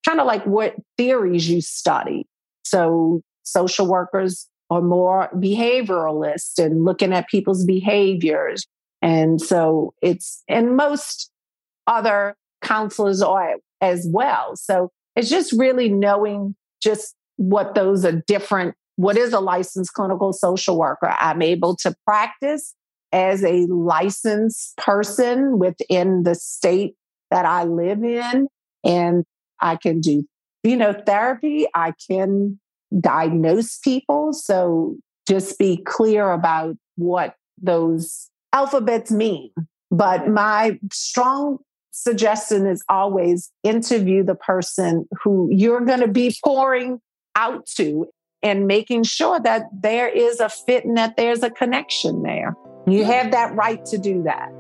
kind 0.07 0.21
of 0.21 0.27
like 0.27 0.45
what 0.45 0.75
theories 0.97 1.49
you 1.49 1.61
study. 1.61 2.27
So 2.65 3.23
social 3.43 3.87
workers 3.87 4.49
are 4.71 4.83
more 4.83 5.29
behavioralist 5.35 6.59
and 6.59 6.85
looking 6.85 7.13
at 7.13 7.29
people's 7.29 7.65
behaviors. 7.65 8.67
And 9.03 9.41
so 9.41 9.95
it's, 10.03 10.43
and 10.49 10.77
most 10.77 11.31
other 11.87 12.37
counselors 12.63 13.23
are 13.23 13.57
as 13.81 14.07
well. 14.11 14.57
So 14.57 14.91
it's 15.17 15.29
just 15.29 15.53
really 15.53 15.89
knowing 15.89 16.55
just 16.83 17.15
what 17.37 17.75
those 17.75 18.05
are 18.05 18.23
different 18.27 18.75
what 18.97 19.17
is 19.17 19.33
a 19.33 19.41
licensed 19.41 19.93
clinical 19.93 20.33
social 20.33 20.79
worker? 20.79 21.15
I'm 21.19 21.43
able 21.43 21.77
to 21.77 21.95
practice 22.07 22.75
as 23.13 23.45
a 23.45 23.67
licensed 23.67 24.77
person 24.77 25.59
within 25.59 26.23
the 26.25 26.35
state 26.35 26.95
that 27.35 27.45
I 27.45 27.65
live 27.65 28.05
in. 28.05 28.47
And 28.85 29.25
I 29.61 29.77
can 29.77 30.01
do, 30.01 30.25
you 30.63 30.77
know, 30.77 30.93
therapy. 30.93 31.67
I 31.75 31.93
can 32.09 32.61
diagnose 33.01 33.79
people. 33.79 34.33
So 34.33 34.97
just 35.29 35.59
be 35.59 35.79
clear 35.79 36.31
about 36.31 36.77
what 36.97 37.35
those 37.61 38.31
alphabets 38.53 39.11
mean. 39.11 39.51
But 39.91 40.29
my 40.29 40.79
strong 40.93 41.59
suggestion 41.91 42.67
is 42.67 42.85
always 42.89 43.51
interview 43.65 44.23
the 44.23 44.35
person 44.35 45.09
who 45.23 45.49
you're 45.51 45.85
going 45.85 46.01
to 46.01 46.09
be 46.09 46.37
pouring 46.45 47.01
out 47.35 47.67
to 47.67 48.07
and 48.43 48.67
making 48.67 49.03
sure 49.03 49.41
that 49.41 49.63
there 49.73 50.09
is 50.09 50.39
a 50.39 50.49
fit 50.49 50.85
and 50.85 50.97
that 50.97 51.17
there's 51.17 51.43
a 51.43 51.51
connection 51.51 52.23
there. 52.23 52.55
You 52.87 53.05
have 53.05 53.33
that 53.33 53.55
right 53.55 53.85
to 53.87 53.99
do 53.99 54.23
that. 54.25 54.51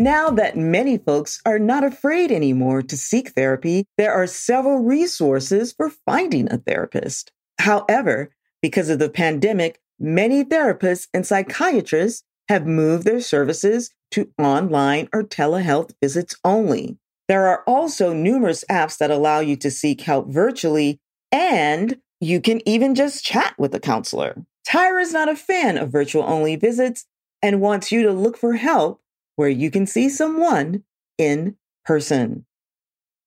Now 0.00 0.30
that 0.30 0.56
many 0.56 0.96
folks 0.96 1.42
are 1.44 1.58
not 1.58 1.82
afraid 1.82 2.30
anymore 2.30 2.82
to 2.82 2.96
seek 2.96 3.30
therapy, 3.30 3.84
there 3.96 4.12
are 4.12 4.28
several 4.28 4.78
resources 4.78 5.72
for 5.72 5.90
finding 5.90 6.52
a 6.52 6.58
therapist. 6.58 7.32
However, 7.58 8.30
because 8.62 8.90
of 8.90 9.00
the 9.00 9.10
pandemic, 9.10 9.80
many 9.98 10.44
therapists 10.44 11.08
and 11.12 11.26
psychiatrists 11.26 12.22
have 12.48 12.64
moved 12.64 13.06
their 13.06 13.20
services 13.20 13.90
to 14.12 14.30
online 14.38 15.08
or 15.12 15.24
telehealth 15.24 15.90
visits 16.00 16.36
only. 16.44 16.96
There 17.26 17.48
are 17.48 17.64
also 17.66 18.12
numerous 18.12 18.64
apps 18.70 18.98
that 18.98 19.10
allow 19.10 19.40
you 19.40 19.56
to 19.56 19.70
seek 19.70 20.02
help 20.02 20.28
virtually, 20.28 21.00
and 21.32 21.98
you 22.20 22.40
can 22.40 22.66
even 22.68 22.94
just 22.94 23.24
chat 23.24 23.56
with 23.58 23.74
a 23.74 23.80
counselor. 23.80 24.44
Tyra 24.64 25.02
is 25.02 25.12
not 25.12 25.28
a 25.28 25.34
fan 25.34 25.76
of 25.76 25.90
virtual 25.90 26.22
only 26.22 26.54
visits 26.54 27.04
and 27.42 27.60
wants 27.60 27.90
you 27.90 28.04
to 28.04 28.12
look 28.12 28.36
for 28.36 28.52
help 28.54 29.02
where 29.38 29.48
you 29.48 29.70
can 29.70 29.86
see 29.86 30.08
someone 30.08 30.82
in 31.16 31.54
person. 31.84 32.44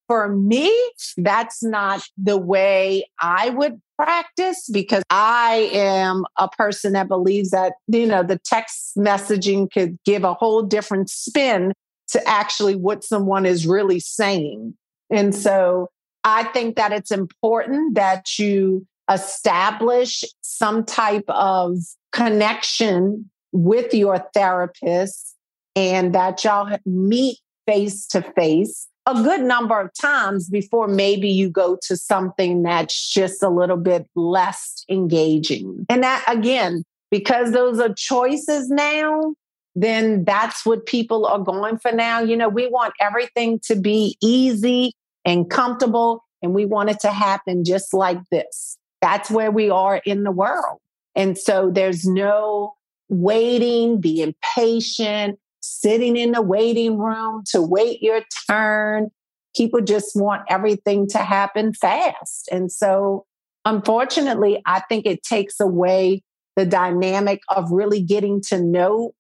For 0.10 0.27
me, 0.27 0.70
that's 1.15 1.63
not 1.63 2.06
the 2.22 2.38
way 2.38 3.06
I 3.22 3.51
would 3.51 3.82
practice 3.98 4.70
because 4.70 5.03
I 5.10 5.70
am 5.72 6.25
a 6.38 6.50
person 6.50 6.91
that 6.94 7.08
believes 7.08 7.51
that, 7.51 7.75
you 7.88 8.06
know, 8.06 8.24
the 8.24 8.39
text 8.44 8.98
messaging 8.98 9.72
could 9.72 9.98
give 10.03 10.25
a 10.25 10.34
whole 10.34 10.63
different 10.63 11.10
spin 11.10 11.72
to 12.10 12.27
actually 12.27 12.75
what 12.75 13.06
someone 13.06 13.46
is 13.46 13.65
really 13.65 14.01
saying. 14.01 14.74
And 15.10 15.34
so 15.34 15.88
I 16.25 16.44
think 16.44 16.75
that 16.75 16.91
it's 16.91 17.12
important 17.12 17.96
that 17.96 18.38
you 18.38 18.86
establish 19.10 20.25
some 20.41 20.84
type 20.84 21.30
of 21.30 21.77
connection 22.12 23.30
with 23.53 23.94
your 23.94 24.22
therapist 24.34 25.38
and 25.75 26.13
that 26.16 26.44
y'all 26.44 26.78
meet 26.86 27.38
face 27.66 28.06
to 28.08 28.22
face 28.22 28.88
a 29.08 29.13
good 29.16 29.42
number 29.42 29.80
of 29.80 29.90
times 30.00 30.50
before 30.50 30.88
maybe 30.88 31.30
you 31.30 31.50
go 31.50 31.78
to 31.82 31.98
something 31.98 32.63
that's 32.63 33.12
just 33.12 33.42
a 33.42 33.50
little 33.50 33.78
bit 33.78 34.08
less 34.16 34.86
engaging. 34.90 35.86
And 35.90 36.04
that, 36.04 36.24
again, 36.28 36.84
because 37.10 37.51
those 37.51 37.80
are 37.80 37.94
choices 37.94 38.70
now, 38.70 39.34
then 39.75 40.24
that's 40.24 40.66
what 40.66 40.86
people 40.86 41.25
are 41.25 41.40
going 41.40 41.78
for 41.78 41.92
now. 41.92 42.20
You 42.20 42.38
know, 42.38 42.50
we 42.50 42.68
want 42.68 42.94
everything 43.00 43.60
to 43.66 43.75
be 43.75 44.18
easy 44.22 44.94
and 45.25 45.50
comfortable, 45.50 46.24
and 46.42 46.54
we 46.54 46.66
want 46.66 46.90
it 46.90 47.00
to 47.01 47.12
happen 47.12 47.63
just 47.63 47.94
like 47.94 48.20
this. 48.32 48.78
That's 49.01 49.32
where 49.32 49.51
we 49.51 49.70
are 49.70 50.01
in 50.06 50.24
the 50.24 50.32
world. 50.32 50.80
And 51.16 51.38
so 51.38 51.72
there's 51.72 52.06
no 52.06 52.74
waiting, 53.10 54.00
being 54.00 54.36
patient, 54.56 55.40
sitting 55.82 56.18
in 56.18 56.32
the 56.32 56.42
waiting 56.42 56.98
room 56.98 57.44
to 57.52 57.62
wait 57.62 58.02
your 58.02 58.22
turn. 58.50 59.10
People 59.56 59.82
just 59.82 60.16
want 60.16 60.44
everything 60.50 61.08
to 61.10 61.18
happen 61.18 61.74
fast. 61.74 62.48
And 62.52 62.72
so, 62.72 63.26
unfortunately, 63.66 64.62
I 64.66 64.82
think 64.82 65.06
it 65.06 65.24
takes 65.24 65.60
away 65.60 66.24
the 66.56 66.66
dynamic 66.66 67.42
of 67.50 67.72
really 67.72 68.02
getting 68.02 68.42
to 68.50 68.62
know 68.62 69.14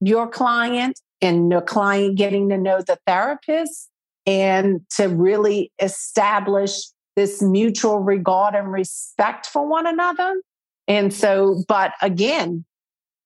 your 0.00 0.28
client 0.28 1.00
and 1.20 1.50
the 1.50 1.60
client 1.60 2.16
getting 2.16 2.48
to 2.50 2.58
know 2.58 2.80
the 2.80 2.98
therapist 3.06 3.88
and 4.26 4.80
to 4.96 5.06
really 5.06 5.72
establish 5.80 6.82
this 7.14 7.40
mutual 7.40 8.00
regard 8.00 8.54
and 8.54 8.70
respect 8.70 9.46
for 9.46 9.66
one 9.66 9.86
another. 9.86 10.34
And 10.86 11.12
so, 11.12 11.62
but 11.66 11.92
again, 12.02 12.64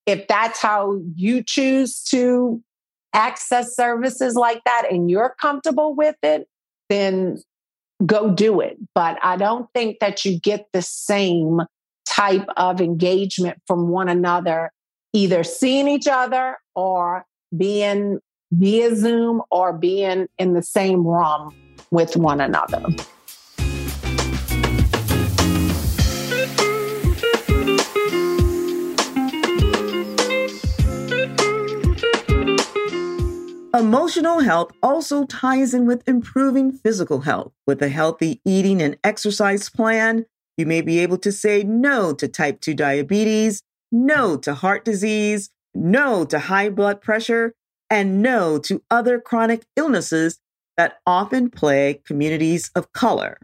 if 0.06 0.26
that's 0.28 0.60
how 0.60 1.00
you 1.14 1.42
choose 1.42 2.02
to 2.04 2.62
access 3.14 3.74
services 3.74 4.34
like 4.34 4.62
that 4.64 4.86
and 4.90 5.10
you're 5.10 5.34
comfortable 5.40 5.94
with 5.94 6.16
it, 6.22 6.48
then 6.88 7.38
go 8.06 8.30
do 8.30 8.60
it. 8.60 8.76
But 8.94 9.18
I 9.22 9.36
don't 9.36 9.68
think 9.74 9.98
that 10.00 10.24
you 10.24 10.38
get 10.38 10.66
the 10.72 10.82
same 10.82 11.60
type 12.06 12.46
of 12.56 12.80
engagement 12.80 13.58
from 13.66 13.88
one 13.88 14.08
another, 14.08 14.72
either 15.12 15.44
seeing 15.44 15.88
each 15.88 16.06
other 16.06 16.58
or 16.74 17.24
being 17.56 18.20
via 18.52 18.94
Zoom 18.96 19.42
or 19.50 19.72
being 19.72 20.28
in 20.38 20.54
the 20.54 20.62
same 20.62 21.06
room 21.06 21.52
with 21.90 22.16
one 22.16 22.40
another. 22.40 22.82
Emotional 33.72 34.40
health 34.40 34.72
also 34.82 35.24
ties 35.26 35.74
in 35.74 35.86
with 35.86 36.08
improving 36.08 36.72
physical 36.72 37.20
health. 37.20 37.52
With 37.68 37.80
a 37.82 37.88
healthy 37.88 38.40
eating 38.44 38.82
and 38.82 38.98
exercise 39.04 39.70
plan, 39.70 40.26
you 40.56 40.66
may 40.66 40.80
be 40.80 40.98
able 40.98 41.18
to 41.18 41.30
say 41.30 41.62
no 41.62 42.12
to 42.14 42.26
type 42.26 42.60
2 42.60 42.74
diabetes, 42.74 43.62
no 43.92 44.36
to 44.38 44.54
heart 44.54 44.84
disease, 44.84 45.50
no 45.72 46.24
to 46.24 46.40
high 46.40 46.68
blood 46.68 47.00
pressure, 47.00 47.54
and 47.88 48.20
no 48.20 48.58
to 48.58 48.82
other 48.90 49.20
chronic 49.20 49.64
illnesses 49.76 50.40
that 50.76 50.98
often 51.06 51.48
plague 51.48 52.04
communities 52.04 52.72
of 52.74 52.92
color. 52.92 53.38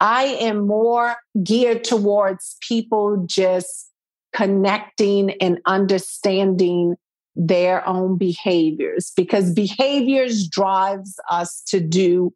I 0.00 0.24
am 0.24 0.66
more 0.66 1.14
geared 1.40 1.84
towards 1.84 2.56
people 2.66 3.24
just 3.28 3.92
connecting 4.32 5.30
and 5.40 5.60
understanding 5.66 6.96
their 7.36 7.86
own 7.88 8.18
behaviors 8.18 9.12
because 9.16 9.52
behaviors 9.52 10.48
drives 10.48 11.18
us 11.30 11.62
to 11.66 11.80
do 11.80 12.32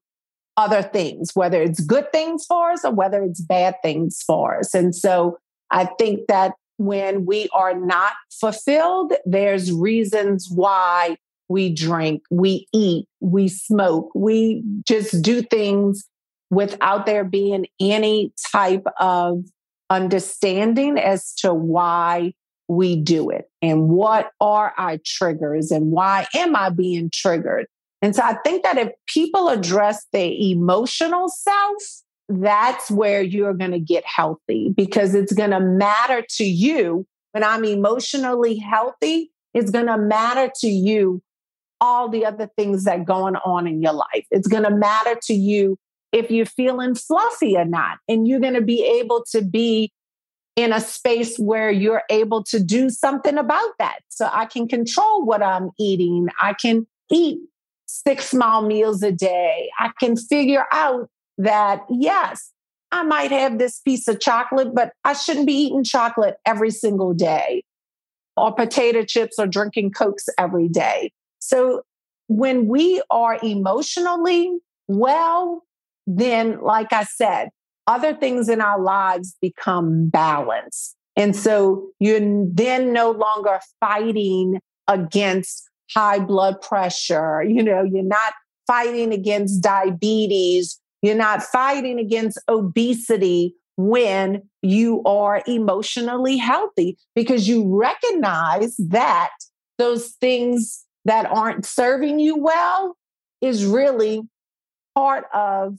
other 0.56 0.82
things 0.82 1.32
whether 1.34 1.60
it's 1.60 1.80
good 1.80 2.10
things 2.12 2.44
for 2.46 2.70
us 2.70 2.84
or 2.84 2.92
whether 2.92 3.22
it's 3.22 3.40
bad 3.40 3.74
things 3.82 4.22
for 4.24 4.58
us. 4.58 4.74
And 4.74 4.94
so 4.94 5.38
i 5.70 5.86
think 5.98 6.26
that 6.28 6.52
when 6.76 7.24
we 7.26 7.48
are 7.52 7.74
not 7.74 8.12
fulfilled 8.30 9.12
there's 9.24 9.72
reasons 9.72 10.48
why 10.50 11.16
we 11.48 11.72
drink 11.72 12.22
we 12.30 12.66
eat 12.72 13.06
we 13.20 13.48
smoke 13.48 14.10
we 14.14 14.62
just 14.86 15.22
do 15.22 15.42
things 15.42 16.04
without 16.50 17.06
there 17.06 17.24
being 17.24 17.66
any 17.80 18.32
type 18.52 18.84
of 18.98 19.44
understanding 19.90 20.98
as 20.98 21.34
to 21.34 21.52
why 21.52 22.32
we 22.68 22.97
do 22.97 23.30
it 23.30 23.50
and 23.61 23.88
what 23.88 24.30
are 24.40 24.73
our 24.78 24.99
triggers 25.04 25.71
and 25.71 25.90
why 25.90 26.26
am 26.35 26.56
I 26.56 26.71
being 26.71 27.11
triggered? 27.12 27.66
And 28.00 28.14
so 28.14 28.23
I 28.23 28.35
think 28.44 28.64
that 28.64 28.78
if 28.78 28.90
people 29.06 29.49
address 29.49 30.06
their 30.12 30.30
emotional 30.30 31.28
self, 31.28 31.83
that's 32.28 32.90
where 32.90 33.23
you're 33.23 33.54
going 33.54 33.71
to 33.71 33.80
get 33.80 34.04
healthy 34.04 34.73
because 34.75 35.14
it's 35.14 35.33
going 35.33 35.50
to 35.50 35.61
matter 35.61 36.25
to 36.37 36.44
you. 36.44 37.06
When 37.33 37.44
I'm 37.44 37.64
emotionally 37.64 38.56
healthy, 38.56 39.30
it's 39.54 39.71
going 39.71 39.87
to 39.87 39.99
matter 39.99 40.52
to 40.61 40.68
you 40.68 41.23
all 41.80 42.09
the 42.09 42.25
other 42.25 42.49
things 42.56 42.85
that 42.85 43.04
going 43.04 43.37
on 43.37 43.66
in 43.66 43.83
your 43.83 43.92
life. 43.92 44.26
It's 44.30 44.49
going 44.49 44.62
to 44.62 44.71
matter 44.71 45.18
to 45.25 45.35
you 45.35 45.78
if 46.12 46.30
you're 46.30 46.47
feeling 46.47 46.94
fluffy 46.94 47.56
or 47.56 47.64
not. 47.64 47.99
And 48.09 48.26
you're 48.26 48.40
going 48.40 48.54
to 48.54 48.62
be 48.62 48.85
able 49.00 49.25
to 49.33 49.42
be 49.42 49.92
in 50.56 50.73
a 50.73 50.80
space 50.80 51.37
where 51.37 51.70
you're 51.70 52.02
able 52.11 52.42
to 52.44 52.61
do 52.61 52.88
something 52.88 53.38
about 53.38 53.70
that. 53.78 54.00
So 54.08 54.28
I 54.32 54.46
can 54.46 54.68
control 54.68 55.25
what 55.25 55.42
I'm 55.42 55.70
eating. 55.78 56.28
I 56.40 56.55
can 56.55 56.87
eat 57.11 57.38
six 57.87 58.31
small 58.31 58.62
meals 58.62 59.02
a 59.02 59.12
day. 59.12 59.70
I 59.78 59.90
can 59.98 60.16
figure 60.16 60.66
out 60.72 61.09
that, 61.38 61.85
yes, 61.90 62.52
I 62.92 63.02
might 63.02 63.33
have 63.33 63.59
this 63.59 63.81
piece 63.81 64.07
of 64.07 64.20
chocolate, 64.20 64.74
but 64.74 64.92
I 65.05 65.14
shouldn't 65.14 65.46
be 65.46 65.55
eating 65.55 65.83
chocolate 65.83 66.37
every 66.46 66.70
single 66.70 67.12
day 67.12 67.64
or 68.37 68.55
potato 68.55 69.05
chips 69.05 69.38
or 69.38 69.46
drinking 69.46 69.92
Cokes 69.92 70.28
every 70.38 70.68
day. 70.68 71.12
So 71.40 71.83
when 72.28 72.68
we 72.68 73.02
are 73.11 73.38
emotionally 73.42 74.59
well, 74.87 75.64
then, 76.07 76.61
like 76.61 76.92
I 76.92 77.05
said, 77.05 77.50
other 77.87 78.14
things 78.14 78.49
in 78.49 78.61
our 78.61 78.81
lives 78.81 79.37
become 79.40 80.09
balanced. 80.09 80.97
And 81.16 81.37
so 81.37 81.90
you're 82.01 82.20
then 82.20 82.92
no 82.92 83.11
longer 83.11 83.61
fighting 83.81 84.61
against 84.88 85.68
high 85.94 86.18
blood 86.18 86.61
pressure. 86.61 87.42
You 87.42 87.62
know, 87.62 87.83
you're 87.83 88.03
not 88.03 88.33
fighting 88.66 89.12
against 89.12 89.62
diabetes. 89.62 90.81
You're 91.03 91.14
not 91.14 91.42
fighting 91.42 91.99
against 91.99 92.40
obesity 92.49 93.55
when 93.77 94.42
you 94.62 95.03
are 95.05 95.42
emotionally 95.47 96.37
healthy 96.37 96.97
because 97.14 97.49
you 97.49 97.77
recognize 97.77 98.77
that 98.77 99.31
those 99.79 100.11
things 100.20 100.85
that 101.05 101.27
aren't 101.27 101.66
serving 101.66 102.18
you 102.18 102.37
well 102.37 102.97
is 103.40 103.66
really 103.66 104.23
part 104.94 105.25
of 105.35 105.79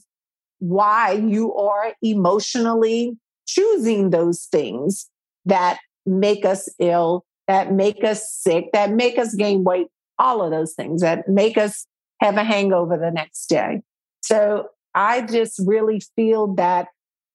why 0.58 1.12
you 1.12 1.54
are 1.54 1.94
emotionally 2.02 3.16
choosing 3.46 4.10
those 4.10 4.44
things 4.44 5.08
that 5.44 5.78
make 6.04 6.44
us 6.44 6.68
ill, 6.78 7.24
that 7.46 7.72
make 7.72 8.04
us 8.04 8.30
sick, 8.30 8.72
that 8.72 8.90
make 8.90 9.18
us 9.18 9.34
gain 9.34 9.64
weight, 9.64 9.88
all 10.18 10.42
of 10.42 10.50
those 10.50 10.74
things 10.74 11.02
that 11.02 11.28
make 11.28 11.56
us 11.56 11.86
have 12.20 12.36
a 12.36 12.44
hangover 12.44 12.96
the 12.96 13.10
next 13.10 13.46
day. 13.46 13.82
So 14.22 14.68
I 14.94 15.22
just 15.22 15.60
really 15.64 16.00
feel 16.16 16.54
that 16.54 16.88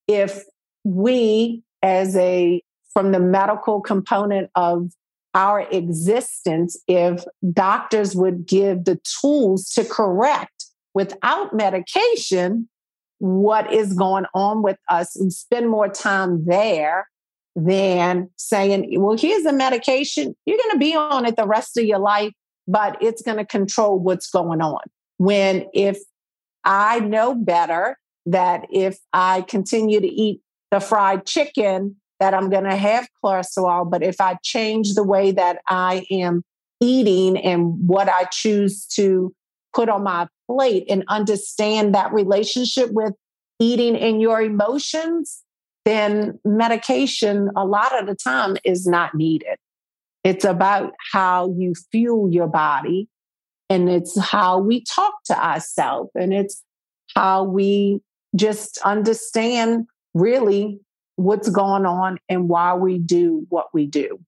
if 0.07 0.43
we, 0.83 1.63
as 1.83 2.15
a 2.15 2.61
from 2.93 3.11
the 3.11 3.19
medical 3.19 3.79
component 3.79 4.49
of 4.55 4.91
our 5.33 5.61
existence, 5.71 6.77
if 6.87 7.23
doctors 7.53 8.15
would 8.15 8.45
give 8.45 8.83
the 8.83 8.99
tools 9.21 9.69
to 9.69 9.85
correct 9.85 10.65
without 10.93 11.55
medication, 11.55 12.67
what 13.21 13.71
is 13.71 13.93
going 13.93 14.25
on 14.33 14.63
with 14.63 14.79
us 14.89 15.15
and 15.15 15.31
spend 15.31 15.69
more 15.69 15.87
time 15.87 16.43
there 16.45 17.07
than 17.55 18.31
saying, 18.35 18.99
well, 18.99 19.15
here's 19.15 19.45
a 19.45 19.53
medication. 19.53 20.35
You're 20.47 20.57
going 20.57 20.71
to 20.71 20.79
be 20.79 20.95
on 20.95 21.25
it 21.27 21.35
the 21.35 21.45
rest 21.45 21.77
of 21.77 21.83
your 21.83 21.99
life, 21.99 22.33
but 22.67 22.97
it's 22.99 23.21
going 23.21 23.37
to 23.37 23.45
control 23.45 23.99
what's 23.99 24.27
going 24.27 24.59
on. 24.59 24.81
When 25.17 25.67
if 25.71 25.99
I 26.63 26.99
know 26.99 27.35
better 27.35 27.99
that 28.25 28.65
if 28.71 28.97
I 29.13 29.41
continue 29.41 30.01
to 30.01 30.07
eat 30.07 30.41
the 30.71 30.79
fried 30.79 31.27
chicken, 31.27 31.97
that 32.19 32.33
I'm 32.33 32.49
going 32.49 32.63
to 32.63 32.75
have 32.75 33.07
cholesterol. 33.23 33.89
But 33.89 34.01
if 34.01 34.19
I 34.19 34.39
change 34.41 34.95
the 34.95 35.03
way 35.03 35.31
that 35.31 35.59
I 35.67 36.07
am 36.09 36.43
eating 36.79 37.37
and 37.37 37.87
what 37.87 38.09
I 38.09 38.23
choose 38.31 38.87
to 38.93 39.31
put 39.73 39.89
on 39.89 40.03
my 40.03 40.27
plate 40.47 40.85
and 40.89 41.03
understand 41.07 41.95
that 41.95 42.13
relationship 42.13 42.91
with 42.91 43.13
eating 43.59 43.95
and 43.95 44.21
your 44.21 44.41
emotions, 44.41 45.43
then 45.85 46.39
medication 46.43 47.49
a 47.55 47.65
lot 47.65 47.99
of 47.99 48.07
the 48.07 48.15
time 48.15 48.57
is 48.63 48.87
not 48.87 49.15
needed. 49.15 49.57
It's 50.23 50.45
about 50.45 50.93
how 51.11 51.53
you 51.57 51.73
fuel 51.91 52.31
your 52.31 52.47
body 52.47 53.07
and 53.69 53.89
it's 53.89 54.19
how 54.19 54.59
we 54.59 54.83
talk 54.83 55.13
to 55.25 55.45
ourselves 55.45 56.11
and 56.15 56.33
it's 56.33 56.63
how 57.15 57.43
we 57.43 58.01
just 58.35 58.77
understand 58.79 59.87
really 60.13 60.79
what's 61.15 61.49
going 61.49 61.85
on 61.85 62.17
and 62.29 62.49
why 62.49 62.73
we 62.73 62.97
do 62.97 63.45
what 63.49 63.67
we 63.73 63.85
do 63.85 64.19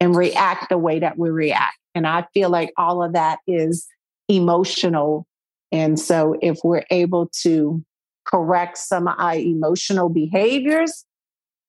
and 0.00 0.14
react 0.14 0.68
the 0.68 0.78
way 0.78 0.98
that 1.00 1.18
we 1.18 1.30
react. 1.30 1.76
And 1.94 2.06
I 2.06 2.26
feel 2.34 2.50
like 2.50 2.72
all 2.76 3.02
of 3.02 3.14
that 3.14 3.38
is 3.46 3.86
emotional. 4.28 5.26
And 5.72 5.98
so 5.98 6.36
if 6.40 6.58
we're 6.64 6.84
able 6.90 7.30
to 7.42 7.84
correct 8.24 8.78
some 8.78 9.08
of 9.08 9.14
our 9.18 9.34
emotional 9.34 10.08
behaviors, 10.08 11.04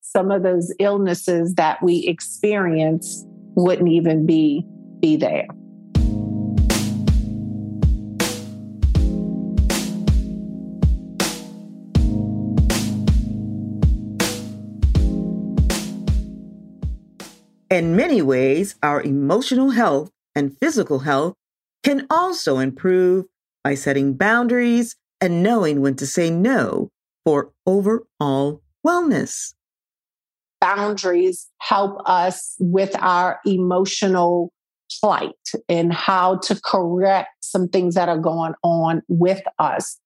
some 0.02 0.32
of 0.32 0.44
those 0.44 0.74
illnesses 0.80 1.56
that 1.56 1.82
we 1.82 2.06
experience 2.08 3.26
wouldn't 3.56 3.90
even 3.90 4.26
be, 4.26 4.66
be 5.00 5.16
there. 5.16 5.48
In 17.70 17.96
many 17.96 18.24
ways, 18.24 18.76
our 18.82 19.00
emotional 19.02 19.70
health 19.70 20.10
and 20.34 20.58
physical 20.58 21.00
health 21.00 21.36
can 21.84 22.06
also 22.10 22.60
improve 22.60 23.26
by 23.64 23.76
setting 23.76 24.14
boundaries 24.14 24.96
and 25.22 25.44
knowing 25.44 25.82
when 25.82 25.96
to 25.96 26.08
say 26.08 26.30
no 26.30 26.90
for 27.26 27.52
overall 27.66 28.62
wellness. 28.86 29.54
Boundaries 30.62 31.48
help 31.60 32.02
us 32.06 32.56
with 32.60 32.96
our 33.02 33.40
emotional 33.46 34.52
plight 35.00 35.32
and 35.68 35.94
how 35.94 36.38
to 36.38 36.60
correct 36.64 37.30
some 37.42 37.68
things 37.68 37.96
that 37.96 38.10
are 38.10 38.18
going 38.18 38.54
on 38.64 39.02
with 39.08 39.42
us. 39.60 39.98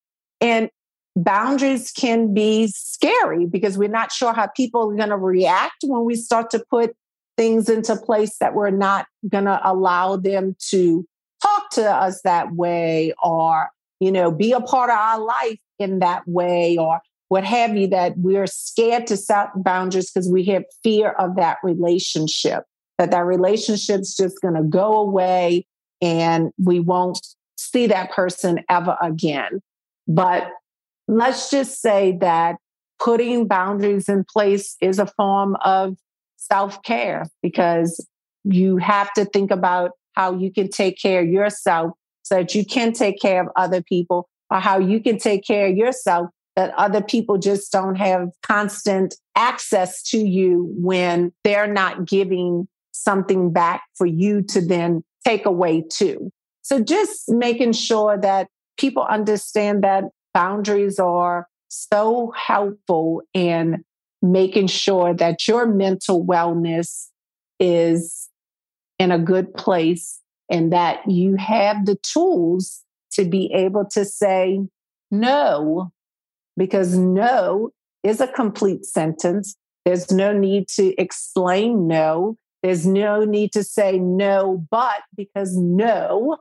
And 0.42 0.70
boundaries 1.16 1.92
can 1.92 2.34
be 2.34 2.68
scary 2.68 3.46
because 3.46 3.78
we're 3.78 3.88
not 3.88 4.12
sure 4.12 4.34
how 4.34 4.48
people 4.48 4.92
are 4.92 4.96
going 4.96 5.10
to 5.10 5.18
react 5.18 5.78
when 5.84 6.06
we 6.06 6.16
start 6.16 6.50
to 6.52 6.64
put 6.70 6.96
things 7.38 7.70
into 7.70 7.96
place 7.96 8.38
that 8.38 8.54
we're 8.54 8.70
not 8.70 9.08
going 9.30 9.46
to 9.46 9.60
allow 9.64 10.18
them 10.18 10.56
to 10.70 11.06
talk 11.44 11.70
to 11.72 11.86
us 11.86 12.22
that 12.24 12.54
way 12.54 13.14
or 13.22 13.70
you 14.00 14.12
know 14.12 14.32
be 14.32 14.52
a 14.52 14.62
part 14.62 14.90
of 14.90 14.98
our 14.98 15.20
life 15.20 15.60
in 15.80 16.00
that 16.00 16.28
way 16.28 16.78
or 16.78 17.02
what 17.30 17.44
have 17.44 17.76
you 17.76 17.88
that 17.88 18.18
we're 18.18 18.48
scared 18.48 19.08
to 19.08 19.18
set 19.18 19.50
boundaries 19.64 20.12
because 20.12 20.30
we 20.30 20.46
have 20.46 20.64
fear 20.84 21.10
of 21.12 21.36
that 21.36 21.58
relationship 21.64 22.64
that 22.98 23.12
that 23.12 23.26
relationship's 23.26 24.16
just 24.16 24.42
going 24.42 24.54
to 24.54 24.64
go 24.64 24.96
away 24.96 25.66
and 26.02 26.52
we 26.58 26.80
won't 26.80 27.20
see 27.58 27.88
that 27.88 28.12
person 28.12 28.60
ever 28.70 28.98
again. 29.02 29.62
But 30.08 30.50
let's 31.08 31.50
just 31.50 31.82
say 31.82 32.18
that 32.22 32.58
putting 33.00 33.48
boundaries 33.48 34.10
in 34.10 34.26
place 34.32 34.76
is 34.82 35.00
a 35.00 35.08
form 35.08 35.56
of 35.64 35.98
self 36.38 36.84
care 36.84 37.26
because 37.42 38.06
you 38.44 38.78
have 38.78 39.12
to 39.14 39.26
think 39.26 39.50
about 39.52 39.92
how 40.14 40.34
you 40.38 40.52
can 40.52 40.70
take 40.70 40.98
care 41.00 41.22
of 41.22 41.28
yourself 41.28 41.92
so 42.24 42.36
that 42.36 42.56
you 42.56 42.66
can 42.66 42.94
take 42.94 43.20
care 43.20 43.42
of 43.42 43.50
other 43.56 43.82
people, 43.82 44.30
or 44.50 44.60
how 44.60 44.80
you 44.80 45.02
can 45.02 45.18
take 45.18 45.46
care 45.46 45.68
of 45.68 45.76
yourself 45.76 46.30
that 46.56 46.74
other 46.76 47.02
people 47.02 47.38
just 47.38 47.72
don't 47.72 47.96
have 47.96 48.30
constant 48.44 49.16
access 49.36 50.04
to 50.04 50.20
you 50.20 50.72
when 50.78 51.34
they're 51.44 51.72
not 51.72 52.06
giving 52.06 52.68
something 52.92 53.52
back 53.52 53.82
for 53.96 54.06
you 54.06 54.44
to 54.44 54.62
then 54.62 55.04
take 55.26 55.46
away 55.46 55.84
too. 55.92 56.32
So 56.62 56.80
just 56.80 57.24
making 57.28 57.74
sure 57.74 58.18
that 58.20 58.48
people 58.78 59.04
understand 59.04 59.84
that 59.84 60.06
boundaries 60.34 61.00
are 61.00 61.48
so 61.70 62.32
helpful 62.38 63.24
in 63.34 63.84
making 64.22 64.68
sure 64.68 65.14
that 65.14 65.48
your 65.48 65.66
mental 65.66 66.24
wellness 66.24 67.08
is 67.60 68.23
in 69.04 69.12
a 69.12 69.20
good 69.20 69.54
place 69.54 70.22
and 70.50 70.72
that 70.72 71.00
you 71.10 71.36
have 71.36 71.86
the 71.86 71.98
tools 71.98 72.84
to 73.12 73.26
be 73.26 73.52
able 73.54 73.86
to 73.86 74.06
say 74.06 74.62
no, 75.12 75.92
because 76.56 76.98
no 76.98 77.72
is 78.04 78.22
a 78.22 78.28
complete 78.28 78.86
sentence. 78.86 79.56
There's 79.84 80.10
no 80.10 80.32
need 80.32 80.70
to 80.70 80.96
explain 81.00 81.86
no. 81.86 82.38
There's 82.64 82.88
no 82.88 83.26
need 83.26 83.52
to 83.52 83.64
say 83.64 84.00
no, 84.00 84.66
but 84.72 85.02
because 85.18 85.56
no, 85.58 86.38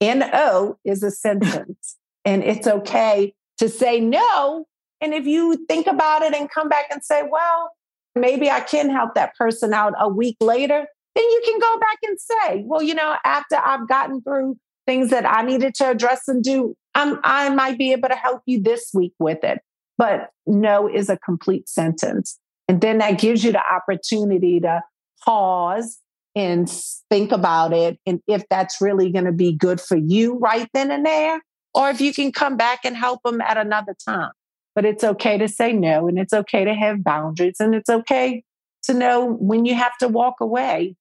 N 0.00 0.28
O 0.34 0.76
is 0.84 1.02
a 1.02 1.10
sentence. 1.10 1.96
and 2.26 2.44
it's 2.44 2.66
okay 2.66 3.32
to 3.56 3.68
say 3.70 3.98
no. 3.98 4.66
And 5.00 5.14
if 5.14 5.26
you 5.26 5.64
think 5.66 5.86
about 5.86 6.20
it 6.20 6.34
and 6.34 6.50
come 6.50 6.68
back 6.68 6.86
and 6.90 7.02
say, 7.02 7.22
well, 7.30 7.70
maybe 8.14 8.50
I 8.50 8.60
can 8.60 8.90
help 8.90 9.14
that 9.14 9.34
person 9.36 9.72
out 9.72 9.94
a 9.98 10.08
week 10.08 10.36
later, 10.40 10.86
then 11.18 11.28
you 11.28 11.42
can 11.44 11.58
go 11.58 11.78
back 11.78 11.98
and 12.04 12.18
say, 12.20 12.62
well, 12.64 12.82
you 12.82 12.94
know, 12.94 13.16
after 13.24 13.56
I've 13.56 13.88
gotten 13.88 14.22
through 14.22 14.56
things 14.86 15.10
that 15.10 15.26
I 15.26 15.42
needed 15.42 15.74
to 15.76 15.90
address 15.90 16.28
and 16.28 16.42
do, 16.44 16.76
I'm, 16.94 17.18
I 17.24 17.50
might 17.50 17.76
be 17.76 17.92
able 17.92 18.08
to 18.08 18.14
help 18.14 18.42
you 18.46 18.62
this 18.62 18.90
week 18.94 19.14
with 19.18 19.42
it. 19.42 19.58
But 19.96 20.30
no 20.46 20.88
is 20.88 21.08
a 21.08 21.18
complete 21.18 21.68
sentence. 21.68 22.38
And 22.68 22.80
then 22.80 22.98
that 22.98 23.18
gives 23.18 23.42
you 23.42 23.50
the 23.50 23.62
opportunity 23.62 24.60
to 24.60 24.82
pause 25.24 25.98
and 26.36 26.70
think 27.10 27.32
about 27.32 27.72
it. 27.72 27.98
And 28.06 28.20
if 28.28 28.44
that's 28.48 28.80
really 28.80 29.10
going 29.10 29.24
to 29.24 29.32
be 29.32 29.52
good 29.52 29.80
for 29.80 29.96
you 29.96 30.38
right 30.38 30.68
then 30.72 30.92
and 30.92 31.04
there, 31.04 31.40
or 31.74 31.90
if 31.90 32.00
you 32.00 32.14
can 32.14 32.30
come 32.30 32.56
back 32.56 32.80
and 32.84 32.96
help 32.96 33.22
them 33.24 33.40
at 33.40 33.56
another 33.56 33.96
time. 34.06 34.30
But 34.76 34.84
it's 34.84 35.02
okay 35.02 35.36
to 35.38 35.48
say 35.48 35.72
no, 35.72 36.06
and 36.06 36.16
it's 36.16 36.32
okay 36.32 36.64
to 36.64 36.74
have 36.74 37.02
boundaries, 37.02 37.56
and 37.58 37.74
it's 37.74 37.90
okay 37.90 38.44
to 38.84 38.94
know 38.94 39.32
when 39.40 39.64
you 39.64 39.74
have 39.74 39.96
to 39.98 40.06
walk 40.06 40.36
away 40.40 40.94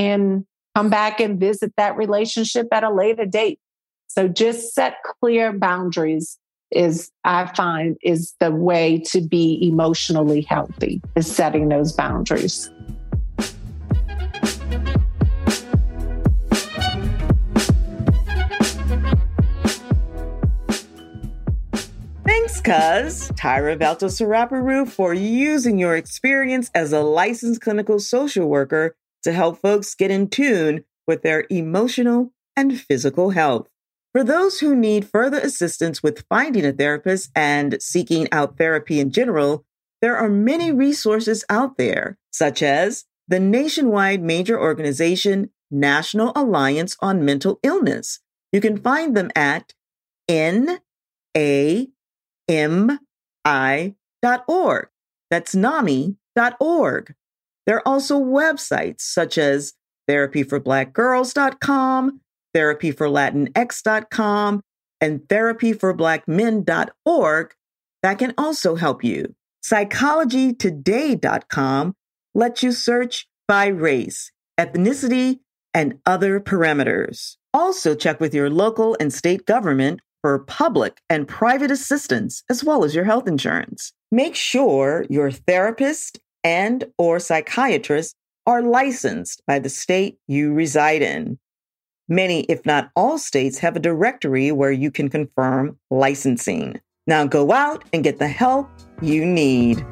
and 0.00 0.46
come 0.74 0.88
back 0.88 1.20
and 1.20 1.38
visit 1.38 1.74
that 1.76 1.94
relationship 1.94 2.66
at 2.72 2.82
a 2.82 2.90
later 2.90 3.26
date. 3.26 3.60
So 4.06 4.28
just 4.28 4.74
set 4.74 4.96
clear 5.20 5.52
boundaries 5.52 6.38
is 6.70 7.10
I 7.24 7.52
find 7.54 7.98
is 8.02 8.34
the 8.40 8.50
way 8.50 9.02
to 9.10 9.20
be 9.20 9.58
emotionally 9.62 10.40
healthy 10.40 11.02
is 11.16 11.30
setting 11.30 11.68
those 11.68 11.92
boundaries. 11.92 12.70
Thanks, 22.24 22.60
cuz 22.62 23.30
Tyra 23.32 23.76
Valteau 23.76 24.08
Sorapuru, 24.08 24.88
for 24.88 25.12
using 25.12 25.78
your 25.78 25.94
experience 25.94 26.70
as 26.74 26.94
a 26.94 27.00
licensed 27.00 27.60
clinical 27.60 27.98
social 27.98 28.46
worker 28.48 28.94
to 29.22 29.32
help 29.32 29.60
folks 29.60 29.94
get 29.94 30.10
in 30.10 30.28
tune 30.28 30.84
with 31.06 31.22
their 31.22 31.46
emotional 31.50 32.32
and 32.56 32.80
physical 32.80 33.30
health. 33.30 33.68
For 34.12 34.24
those 34.24 34.60
who 34.60 34.74
need 34.74 35.08
further 35.08 35.38
assistance 35.38 36.02
with 36.02 36.24
finding 36.28 36.64
a 36.64 36.72
therapist 36.72 37.30
and 37.34 37.80
seeking 37.80 38.26
out 38.32 38.58
therapy 38.58 38.98
in 38.98 39.10
general, 39.10 39.64
there 40.02 40.16
are 40.16 40.28
many 40.28 40.72
resources 40.72 41.44
out 41.48 41.76
there, 41.76 42.18
such 42.32 42.62
as 42.62 43.04
the 43.28 43.38
nationwide 43.38 44.22
major 44.22 44.60
organization 44.60 45.50
National 45.70 46.32
Alliance 46.34 46.96
on 47.00 47.24
Mental 47.24 47.60
Illness. 47.62 48.18
You 48.52 48.60
can 48.60 48.76
find 48.76 49.16
them 49.16 49.30
at 49.36 49.72
nami.org. 50.28 51.68
That's 55.30 55.54
NAMI.org. 55.54 57.14
There 57.66 57.76
are 57.76 57.86
also 57.86 58.18
websites 58.20 59.02
such 59.02 59.38
as 59.38 59.74
therapyforblackgirls.com, 60.08 62.20
therapyforlatinx.com, 62.56 64.60
and 65.00 65.20
therapyforblackmen.org 65.20 67.54
that 68.02 68.18
can 68.18 68.34
also 68.36 68.74
help 68.76 69.02
you. 69.04 69.34
Psychologytoday.com 69.64 71.94
lets 72.34 72.62
you 72.62 72.72
search 72.72 73.26
by 73.46 73.66
race, 73.66 74.32
ethnicity, 74.58 75.40
and 75.74 75.98
other 76.06 76.40
parameters. 76.40 77.36
Also, 77.52 77.94
check 77.94 78.18
with 78.20 78.32
your 78.34 78.48
local 78.48 78.96
and 79.00 79.12
state 79.12 79.44
government 79.46 80.00
for 80.22 80.38
public 80.38 81.02
and 81.08 81.28
private 81.28 81.70
assistance 81.70 82.42
as 82.48 82.64
well 82.64 82.84
as 82.84 82.94
your 82.94 83.04
health 83.04 83.26
insurance. 83.26 83.92
Make 84.12 84.34
sure 84.34 85.06
your 85.08 85.30
therapist 85.30 86.20
and 86.44 86.84
or 86.98 87.20
psychiatrist 87.20 88.16
are 88.46 88.62
licensed 88.62 89.42
by 89.46 89.58
the 89.58 89.68
state 89.68 90.18
you 90.26 90.52
reside 90.52 91.02
in. 91.02 91.38
Many, 92.08 92.44
if 92.44 92.64
not 92.66 92.90
all 92.96 93.18
states, 93.18 93.58
have 93.58 93.76
a 93.76 93.80
directory 93.80 94.50
where 94.50 94.72
you 94.72 94.90
can 94.90 95.08
confirm 95.08 95.78
licensing. 95.90 96.80
Now 97.06 97.26
go 97.26 97.52
out 97.52 97.84
and 97.92 98.02
get 98.02 98.18
the 98.18 98.28
help 98.28 98.68
you 99.00 99.24
need. 99.24 99.86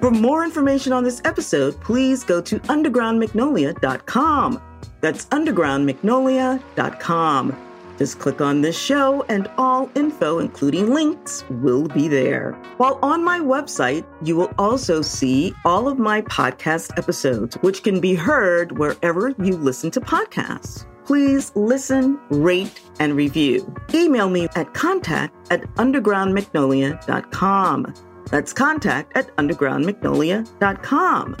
For 0.00 0.10
more 0.10 0.44
information 0.44 0.92
on 0.92 1.02
this 1.02 1.20
episode, 1.24 1.80
please 1.80 2.22
go 2.24 2.40
to 2.42 2.60
undergroundmagnolia.com. 2.60 4.62
That's 5.00 5.26
undergroundmagnolia.com. 5.26 7.63
Just 7.98 8.18
click 8.18 8.40
on 8.40 8.60
this 8.60 8.78
show, 8.78 9.24
and 9.28 9.48
all 9.56 9.90
info, 9.94 10.38
including 10.38 10.92
links, 10.92 11.44
will 11.48 11.86
be 11.88 12.08
there. 12.08 12.52
While 12.76 12.98
on 13.02 13.24
my 13.24 13.38
website, 13.38 14.04
you 14.22 14.36
will 14.36 14.52
also 14.58 15.02
see 15.02 15.54
all 15.64 15.88
of 15.88 15.98
my 15.98 16.22
podcast 16.22 16.98
episodes, 16.98 17.56
which 17.56 17.82
can 17.82 18.00
be 18.00 18.14
heard 18.14 18.78
wherever 18.78 19.30
you 19.38 19.56
listen 19.56 19.90
to 19.92 20.00
podcasts. 20.00 20.86
Please 21.04 21.52
listen, 21.54 22.18
rate, 22.30 22.80
and 22.98 23.14
review. 23.14 23.72
Email 23.92 24.30
me 24.30 24.48
at 24.56 24.72
contact 24.74 25.52
at 25.52 25.62
undergroundmagnolia.com. 25.74 27.94
That's 28.30 28.52
contact 28.52 29.16
at 29.16 29.36
undergroundmagnolia.com. 29.36 31.36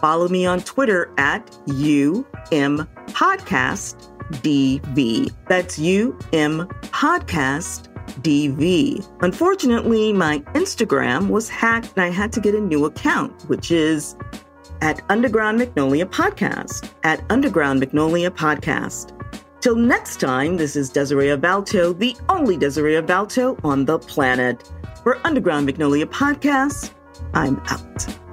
Follow 0.00 0.28
me 0.28 0.46
on 0.46 0.60
Twitter 0.60 1.10
at 1.16 1.48
UM 1.68 2.88
DV. 4.32 5.30
That's 5.48 5.78
UM 5.78 6.68
Podcast 6.90 7.88
DV. 8.22 9.06
Unfortunately, 9.20 10.12
my 10.12 10.38
Instagram 10.54 11.28
was 11.28 11.48
hacked 11.48 11.92
and 11.96 12.04
I 12.04 12.10
had 12.10 12.32
to 12.32 12.40
get 12.40 12.54
a 12.54 12.60
new 12.60 12.84
account, 12.84 13.42
which 13.48 13.70
is 13.70 14.16
at 14.80 15.02
Underground 15.08 15.58
Magnolia 15.58 16.06
Podcast. 16.06 16.90
At 17.02 17.24
Underground 17.30 17.80
Magnolia 17.80 18.30
Podcast. 18.30 19.14
Till 19.60 19.76
next 19.76 20.20
time, 20.20 20.56
this 20.56 20.76
is 20.76 20.88
Desiree 20.88 21.36
Valteau, 21.36 21.98
the 21.98 22.16
only 22.28 22.56
Desiree 22.56 22.94
Valteau 23.02 23.58
on 23.64 23.84
the 23.84 23.98
planet. 23.98 24.70
For 25.02 25.18
Underground 25.26 25.66
Magnolia 25.66 26.06
Podcast, 26.06 26.92
I'm 27.34 27.60
out. 27.66 28.27